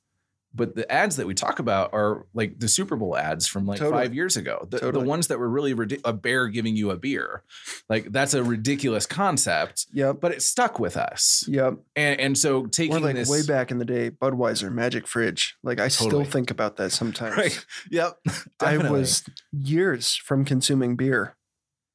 But 0.57 0.77
the 0.77 0.91
ads 0.91 1.17
that 1.17 1.27
we 1.27 1.35
talk 1.35 1.59
about 1.59 1.93
are 1.93 2.27
like 2.33 2.61
the 2.61 2.69
Super 2.69 2.95
Bowl 2.95 3.17
ads 3.17 3.47
from 3.49 3.67
like 3.67 3.81
Totally. 3.81 4.05
five 4.05 4.15
years 4.15 4.37
ago. 4.37 4.67
The, 4.71 4.79
Totally. 4.79 5.03
the 5.03 5.09
ones 5.09 5.27
that 5.27 5.39
were 5.41 5.49
really 5.49 5.75
ridi- 5.75 6.01
a 6.05 6.13
bear 6.13 6.47
giving 6.49 6.77
you 6.77 6.91
a 6.93 6.97
beer. 6.97 7.43
Like 7.89 8.13
that's 8.13 8.35
a 8.35 8.45
ridiculous 8.45 9.05
concept, 9.05 9.87
Yep. 9.93 10.21
but 10.21 10.31
it 10.33 10.43
stuck 10.43 10.79
with 10.79 10.97
us. 10.97 11.45
Yep. 11.49 11.79
And, 11.97 12.21
and 12.21 12.39
so 12.39 12.67
taking 12.67 12.97
Or 12.97 13.01
like 13.01 13.17
this 13.17 13.29
way 13.29 13.43
back 13.45 13.73
in 13.73 13.79
the 13.79 13.85
day, 13.85 14.11
Budweiser 14.11 14.71
Magic 14.73 15.09
Fridge. 15.09 15.57
Like 15.65 15.81
I 15.81 15.89
Totally. 15.89 16.11
still 16.11 16.25
think 16.25 16.51
about 16.53 16.77
that 16.77 16.91
sometimes. 16.93 17.37
Right. 17.37 17.67
Yep. 17.91 18.19
I 18.61 18.77
was 18.79 19.25
years 19.51 20.15
from 20.15 20.45
consuming 20.45 20.95
beer. 20.95 21.37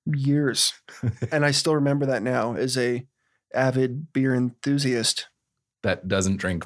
Years. 0.06 0.74
and 1.32 1.46
I 1.46 1.52
still 1.52 1.76
remember 1.76 2.06
that 2.08 2.24
now 2.24 2.56
as 2.56 2.78
a 2.78 3.08
avid 3.54 4.12
beer 4.12 4.36
enthusiast. 4.36 5.28
that 5.84 6.08
doesn't 6.08 6.38
drink 6.38 6.66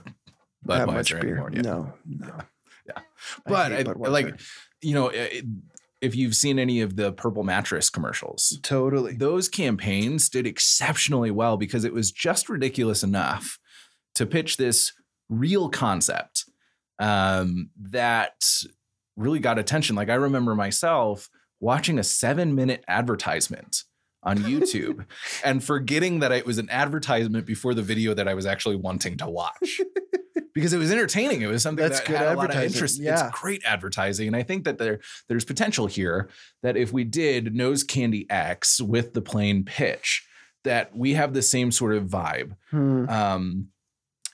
Budweiser 0.67 0.87
much 0.93 1.11
beer. 1.11 1.19
anymore. 1.29 1.51
Yeah. 1.53 1.61
No, 1.61 1.93
no. 2.05 2.37
Yeah. 2.85 2.97
I 3.45 3.49
But 3.49 3.71
hate 3.71 3.87
I- 3.87 3.91
like 3.93 4.39
you 4.81 4.93
know, 4.93 5.07
it, 5.07 5.45
if 6.01 6.15
you've 6.17 6.35
seen 6.35 6.59
any 6.59 6.81
of 6.81 6.97
the 6.97 7.13
purple 7.13 7.43
mattress 7.43 7.89
commercials, 7.89 8.59
totally. 8.61 9.15
those 9.15 9.47
campaigns 9.47 10.27
did 10.27 10.45
exceptionally 10.45 11.31
well 11.31 11.55
because 11.55 11.85
it 11.85 11.93
was 11.93 12.11
just 12.11 12.49
ridiculous 12.49 13.01
enough 13.03 13.57
to 14.15 14.25
pitch 14.25 14.57
this 14.57 14.91
real 15.29 15.69
concept 15.69 16.43
um, 16.99 17.69
that 17.79 18.43
really 19.15 19.39
got 19.39 19.57
attention. 19.57 19.95
Like 19.95 20.09
I 20.09 20.15
remember 20.15 20.53
myself 20.55 21.29
watching 21.61 21.97
a 21.97 22.03
seven 22.03 22.53
minute 22.53 22.83
advertisement 22.89 23.83
on 24.23 24.37
YouTube 24.39 25.05
and 25.45 25.63
forgetting 25.63 26.19
that 26.19 26.33
it 26.33 26.45
was 26.45 26.57
an 26.57 26.69
advertisement 26.69 27.45
before 27.45 27.73
the 27.73 27.81
video 27.81 28.13
that 28.13 28.27
I 28.27 28.33
was 28.33 28.45
actually 28.45 28.75
wanting 28.75 29.15
to 29.19 29.29
watch. 29.29 29.79
Because 30.53 30.73
it 30.73 30.77
was 30.77 30.91
entertaining. 30.91 31.41
It 31.41 31.47
was 31.47 31.63
something 31.63 31.83
That's 31.83 31.99
that 32.01 32.07
good 32.07 32.17
had 32.17 32.27
a 32.27 32.35
lot 32.35 32.45
of 32.45 32.51
advertising. 32.51 32.73
interest. 32.73 33.01
Yeah. 33.01 33.27
It's 33.27 33.39
great 33.39 33.63
advertising. 33.65 34.27
And 34.27 34.35
I 34.35 34.43
think 34.43 34.65
that 34.65 34.77
there 34.77 34.99
there's 35.27 35.45
potential 35.45 35.87
here 35.87 36.29
that 36.61 36.77
if 36.77 36.93
we 36.93 37.03
did 37.03 37.55
nose 37.55 37.83
candy 37.83 38.27
X 38.29 38.79
with 38.79 39.13
the 39.13 39.21
plain 39.21 39.63
pitch, 39.65 40.27
that 40.63 40.95
we 40.95 41.13
have 41.13 41.33
the 41.33 41.41
same 41.41 41.71
sort 41.71 41.95
of 41.95 42.05
vibe. 42.05 42.55
Hmm. 42.69 43.09
Um, 43.09 43.67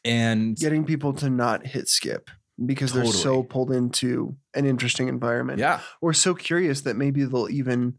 and 0.06 0.58
Getting 0.58 0.86
people 0.86 1.14
to 1.14 1.30
not 1.30 1.66
hit 1.66 1.88
skip 1.88 2.30
because 2.66 2.92
they're 2.92 3.06
so 3.06 3.42
pulled 3.44 3.72
into 3.72 4.36
an 4.54 4.66
interesting 4.66 5.08
environment 5.08 5.60
yeah, 5.60 5.80
or 6.02 6.14
so 6.14 6.36
curious 6.36 6.82
that 6.82 6.98
maybe 6.98 7.24
they'll 7.24 7.50
even 7.50 7.96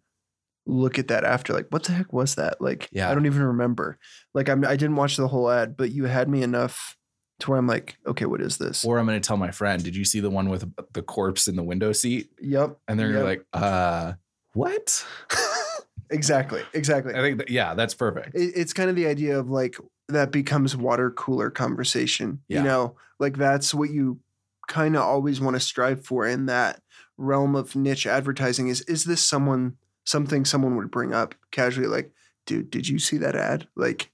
look 0.66 0.98
at 0.98 1.08
that 1.08 1.24
after 1.24 1.54
like 1.54 1.66
what 1.70 1.84
the 1.84 1.92
heck 1.92 2.12
was 2.12 2.34
that 2.34 2.60
like 2.60 2.86
Yeah. 2.92 3.10
i 3.10 3.14
don't 3.14 3.24
even 3.24 3.42
remember 3.42 3.98
like 4.34 4.48
I'm, 4.50 4.62
i 4.66 4.76
didn't 4.76 4.96
watch 4.96 5.16
the 5.16 5.26
whole 5.26 5.50
ad 5.50 5.76
but 5.76 5.90
you 5.90 6.04
had 6.04 6.28
me 6.28 6.42
enough 6.42 6.96
to 7.40 7.50
where 7.50 7.58
i'm 7.58 7.66
like 7.66 7.96
okay 8.06 8.24
what 8.26 8.40
is 8.40 8.58
this 8.58 8.84
or 8.84 8.98
I'm 8.98 9.06
going 9.06 9.20
to 9.20 9.26
tell 9.26 9.36
my 9.36 9.50
friend, 9.50 9.82
did 9.82 9.94
you 9.96 10.04
see 10.04 10.20
the 10.20 10.30
one 10.30 10.48
with 10.48 10.64
the 10.92 11.02
corpse 11.02 11.48
in 11.48 11.56
the 11.56 11.62
window 11.62 11.92
seat? 11.92 12.30
yep 12.40 12.76
And 12.88 12.98
they're 12.98 13.12
Yep. 13.12 13.24
like, 13.24 13.46
uh, 13.52 14.12
what? 14.54 15.04
exactly 16.10 16.62
exactly 16.74 17.14
I 17.14 17.20
think, 17.20 17.38
that, 17.38 17.50
yeah, 17.50 17.74
that's 17.74 17.94
perfect. 17.94 18.34
it, 18.34 18.52
it's 18.56 18.72
kind 18.72 18.90
of 18.90 18.96
the 18.96 19.06
idea 19.06 19.38
of 19.38 19.48
like 19.50 19.76
that 20.08 20.32
becomes 20.32 20.76
water 20.76 21.10
cooler 21.12 21.50
conversation. 21.50 22.40
Yeah. 22.48 22.58
You 22.58 22.64
know, 22.64 22.96
like 23.20 23.36
that's 23.36 23.72
what 23.72 23.90
you 23.90 24.18
kind 24.66 24.96
of 24.96 25.02
always 25.02 25.40
want 25.40 25.54
to 25.56 25.60
strive 25.60 26.04
for 26.04 26.26
in 26.26 26.46
that 26.46 26.82
realm 27.16 27.54
of 27.54 27.76
niche 27.76 28.06
advertising 28.06 28.68
is 28.68 28.80
is 28.82 29.04
this 29.04 29.20
someone 29.26 29.76
something 30.04 30.44
someone 30.44 30.76
would 30.76 30.90
bring 30.90 31.12
up 31.14 31.34
casually 31.52 31.86
like, 31.86 32.12
dude, 32.46 32.70
did 32.70 32.88
you 32.88 32.98
see 32.98 33.18
that 33.18 33.36
ad? 33.36 33.68
Like 33.76 34.10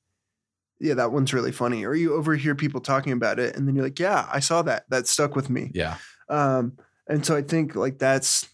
yeah, 0.80 0.94
that 0.94 1.12
one's 1.12 1.32
really 1.32 1.52
funny. 1.52 1.84
Or 1.84 1.94
you 1.94 2.14
overhear 2.14 2.54
people 2.54 2.80
talking 2.80 3.12
about 3.12 3.38
it 3.38 3.56
and 3.56 3.66
then 3.66 3.74
you're 3.74 3.84
like, 3.84 3.98
yeah, 3.98 4.28
I 4.32 4.40
saw 4.40 4.62
that. 4.62 4.84
That 4.90 5.06
stuck 5.06 5.34
with 5.36 5.48
me. 5.50 5.70
Yeah. 5.74 5.96
Um, 6.28 6.76
and 7.08 7.24
so 7.24 7.36
I 7.36 7.42
think 7.42 7.74
like 7.74 7.98
that's 7.98 8.48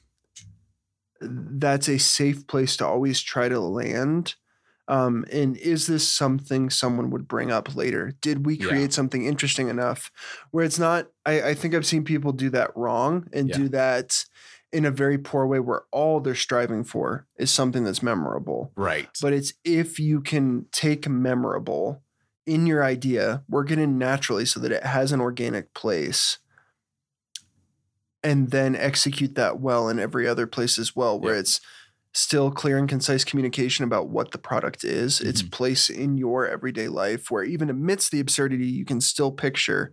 that's 1.21 1.89
a 1.89 1.99
safe 1.99 2.47
place 2.47 2.77
to 2.79 2.87
always 2.87 3.21
try 3.21 3.49
to 3.49 3.61
land. 3.61 4.35
Um, 4.89 5.25
and 5.33 5.57
is 5.57 5.87
this 5.87 6.07
something 6.07 6.69
someone 6.69 7.11
would 7.11 7.29
bring 7.29 7.53
up 7.53 7.77
later? 7.77 8.13
Did 8.21 8.45
we 8.45 8.57
Yeah. 8.57 8.67
create 8.67 8.93
something 8.93 9.25
interesting 9.25 9.69
enough 9.69 10.11
where 10.51 10.65
it's 10.65 10.79
not? 10.79 11.09
I, 11.25 11.51
I 11.51 11.55
think 11.55 11.75
I've 11.75 11.87
seen 11.87 12.05
people 12.05 12.33
do 12.33 12.51
that 12.51 12.77
wrong 12.77 13.29
and 13.33 13.49
Yeah. 13.49 13.57
do 13.57 13.69
that 13.71 14.25
in 14.73 14.85
a 14.85 14.91
very 14.91 15.19
poor 15.19 15.47
way 15.47 15.61
where 15.61 15.83
all 15.93 16.19
they're 16.19 16.35
striving 16.35 16.83
for 16.83 17.27
is 17.39 17.51
something 17.51 17.85
that's 17.85 18.03
memorable. 18.03 18.73
Right. 18.77 19.09
But 19.21 19.33
it's 19.33 19.53
if 19.65 20.01
you 20.01 20.21
can 20.21 20.67
take 20.73 21.09
memorable 21.09 22.03
in 22.47 22.67
your 22.67 22.85
idea, 22.85 23.45
work 23.49 23.71
it 23.71 23.79
in 23.79 23.99
naturally 23.99 24.45
so 24.47 24.61
that 24.61 24.73
it 24.73 24.85
has 24.85 25.13
an 25.13 25.21
organic 25.21 25.73
place, 25.75 26.39
and 28.23 28.51
then 28.51 28.77
execute 28.77 29.35
that 29.35 29.61
well 29.61 29.89
in 29.89 29.99
every 29.99 30.27
other 30.29 30.47
place 30.47 30.79
as 30.79 30.95
well, 30.95 31.19
where 31.21 31.35
Yeah. 31.35 31.39
it's 31.39 31.61
still 32.15 32.51
clear 32.51 32.79
and 32.79 32.89
concise 32.89 33.25
communication 33.25 33.85
about 33.85 34.09
what 34.11 34.33
the 34.33 34.39
product 34.39 34.85
is, 34.85 35.21
its 35.21 35.43
Mhm. 35.43 35.51
place 35.51 35.91
in 35.91 36.19
your 36.19 36.47
everyday 36.47 36.89
life, 36.89 37.31
where 37.31 37.43
even 37.45 37.71
amidst 37.71 38.11
the 38.13 38.21
absurdity, 38.21 38.67
you 38.67 38.85
can 38.85 39.01
still 39.01 39.33
picture. 39.33 39.93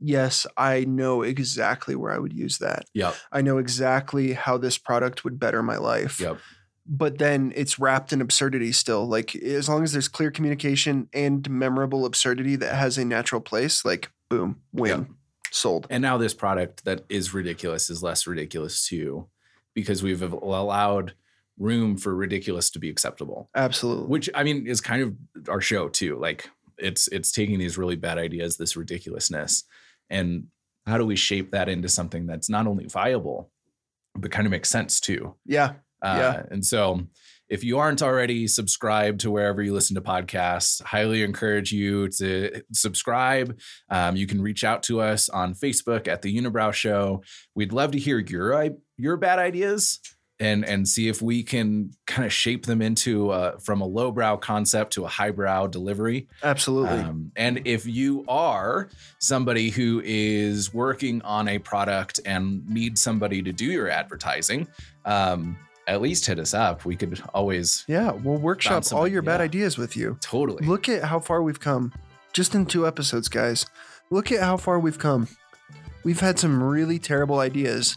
Yes, 0.00 0.46
I 0.56 0.84
know 0.84 1.22
exactly 1.22 1.94
where 1.94 2.12
I 2.12 2.18
would 2.18 2.32
use 2.32 2.58
that. 2.58 2.86
Yep. 2.94 3.22
I 3.32 3.42
know 3.42 3.58
exactly 3.58 4.32
how 4.32 4.58
this 4.58 4.78
product 4.78 5.24
would 5.24 5.38
better 5.38 5.62
my 5.62 5.76
life 5.78 6.20
Yep. 6.20 6.42
But 6.86 7.18
then 7.18 7.52
it's 7.54 7.78
wrapped 7.78 8.12
in 8.12 8.20
absurdity 8.20 8.72
still. 8.72 9.06
Like 9.06 9.36
as 9.36 9.68
long 9.68 9.82
as 9.82 9.92
there's 9.92 10.08
clear 10.08 10.30
communication 10.30 11.08
and 11.12 11.48
memorable 11.48 12.04
absurdity 12.04 12.56
that 12.56 12.74
has 12.74 12.98
a 12.98 13.04
natural 13.04 13.40
place, 13.40 13.84
like 13.84 14.10
boom, 14.28 14.60
win, 14.72 15.14
sold. 15.50 15.86
And 15.90 16.02
now 16.02 16.18
this 16.18 16.34
product 16.34 16.84
that 16.84 17.04
is 17.08 17.32
ridiculous 17.32 17.90
is 17.90 18.02
less 18.02 18.26
ridiculous 18.26 18.86
too, 18.86 19.28
because 19.74 20.02
we've 20.02 20.22
allowed 20.22 21.14
room 21.58 21.96
for 21.96 22.14
ridiculous 22.14 22.70
to 22.70 22.78
be 22.78 22.90
acceptable. 22.90 23.48
Absolutely. 23.54 24.06
Which 24.06 24.28
I 24.34 24.42
mean 24.42 24.66
is 24.66 24.80
kind 24.80 25.02
of 25.02 25.48
our 25.48 25.60
show 25.60 25.88
too. 25.88 26.18
Like 26.18 26.50
it's 26.78 27.08
it's 27.08 27.30
taking 27.30 27.58
these 27.58 27.78
really 27.78 27.96
bad 27.96 28.18
ideas, 28.18 28.56
this 28.56 28.76
ridiculousness, 28.76 29.64
and 30.10 30.48
how 30.86 30.98
do 30.98 31.06
we 31.06 31.14
shape 31.14 31.52
that 31.52 31.68
into 31.68 31.88
something 31.88 32.26
that's 32.26 32.50
not 32.50 32.66
only 32.66 32.86
viable, 32.86 33.50
but 34.16 34.32
kind 34.32 34.46
of 34.46 34.50
makes 34.50 34.68
sense 34.68 34.98
too. 34.98 35.36
yeah. 35.46 35.74
Uh, 36.02 36.16
Yeah. 36.18 36.42
And 36.50 36.64
so, 36.64 37.06
if 37.48 37.62
you 37.62 37.78
aren't 37.78 38.02
already 38.02 38.46
subscribed 38.46 39.20
to 39.20 39.30
wherever 39.30 39.62
you 39.62 39.74
listen 39.74 39.94
to 39.96 40.00
podcasts, 40.00 40.82
highly 40.82 41.22
encourage 41.22 41.70
you 41.70 42.08
to 42.08 42.62
subscribe. 42.72 43.58
Um, 43.90 44.16
you 44.16 44.26
can 44.26 44.40
reach 44.40 44.64
out 44.64 44.82
to 44.84 45.02
us 45.02 45.28
on 45.28 45.54
Facebook 45.54 46.08
at 46.08 46.22
the 46.22 46.34
Unibrow 46.34 46.72
Show. 46.72 47.22
We'd 47.54 47.74
love 47.74 47.90
to 47.92 47.98
hear 47.98 48.18
your 48.18 48.70
your 48.96 49.16
bad 49.18 49.38
ideas 49.38 50.00
and 50.40 50.64
and 50.64 50.88
see 50.88 51.08
if 51.08 51.20
we 51.20 51.42
can 51.42 51.90
kind 52.06 52.24
of 52.24 52.32
shape 52.32 52.64
them 52.64 52.80
into 52.80 53.30
uh, 53.30 53.58
from 53.58 53.82
a 53.82 53.86
lowbrow 53.86 54.38
concept 54.38 54.94
to 54.94 55.04
a 55.04 55.08
highbrow 55.08 55.66
delivery. 55.66 56.28
Absolutely. 56.42 57.00
Um, 57.00 57.32
and 57.36 57.62
if 57.66 57.86
you 57.86 58.24
are 58.28 58.88
somebody 59.20 59.68
who 59.68 60.00
is 60.04 60.72
working 60.72 61.20
on 61.22 61.48
a 61.48 61.58
product 61.58 62.18
and 62.24 62.66
need 62.66 62.96
somebody 62.98 63.42
to 63.42 63.52
do 63.52 63.66
your 63.66 63.90
advertising, 63.90 64.68
um, 65.04 65.58
at 65.86 66.00
least 66.00 66.26
hit 66.26 66.38
us 66.38 66.54
up. 66.54 66.84
We 66.84 66.96
could 66.96 67.22
always 67.34 67.84
yeah. 67.88 68.12
We'll 68.12 68.38
workshop 68.38 68.84
all 68.92 69.08
your 69.08 69.22
bad 69.22 69.40
yeah. 69.40 69.44
ideas 69.44 69.78
with 69.78 69.96
you. 69.96 70.18
totally. 70.20 70.66
Look 70.66 70.88
at 70.88 71.04
how 71.04 71.20
far 71.20 71.42
we've 71.42 71.60
come 71.60 71.92
just 72.32 72.54
in 72.54 72.66
two 72.66 72.86
episodes, 72.86 73.28
guys. 73.28 73.66
Look 74.10 74.30
at 74.32 74.40
how 74.40 74.56
far 74.56 74.78
we've 74.78 74.98
come. 74.98 75.28
We've 76.04 76.20
had 76.20 76.38
some 76.38 76.62
really 76.62 76.98
terrible 76.98 77.38
ideas. 77.38 77.96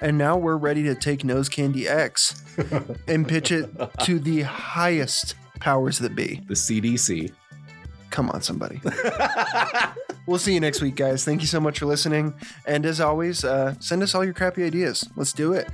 And 0.00 0.18
now 0.18 0.36
we're 0.36 0.58
ready 0.58 0.82
to 0.84 0.94
take 0.94 1.24
Nose 1.24 1.48
Candy 1.48 1.88
X 1.88 2.42
and 3.08 3.26
pitch 3.26 3.50
it 3.50 3.70
to 4.02 4.18
the 4.18 4.42
highest 4.42 5.34
powers 5.58 5.98
that 6.00 6.14
be. 6.14 6.42
the 6.48 6.54
CDC. 6.54 7.32
Come 8.10 8.30
on, 8.30 8.42
somebody. 8.42 8.80
We'll 10.26 10.38
see 10.38 10.54
you 10.54 10.60
next 10.60 10.82
week, 10.82 10.96
guys. 10.96 11.24
Thank 11.24 11.40
you 11.40 11.46
so 11.46 11.60
much 11.60 11.78
for 11.78 11.86
listening. 11.86 12.34
And 12.66 12.84
as 12.84 13.00
always, 13.00 13.44
uh, 13.44 13.74
send 13.78 14.02
us 14.02 14.14
all 14.14 14.24
your 14.24 14.34
crappy 14.34 14.64
ideas. 14.64 15.08
Let's 15.16 15.32
do 15.32 15.52
it. 15.52 15.68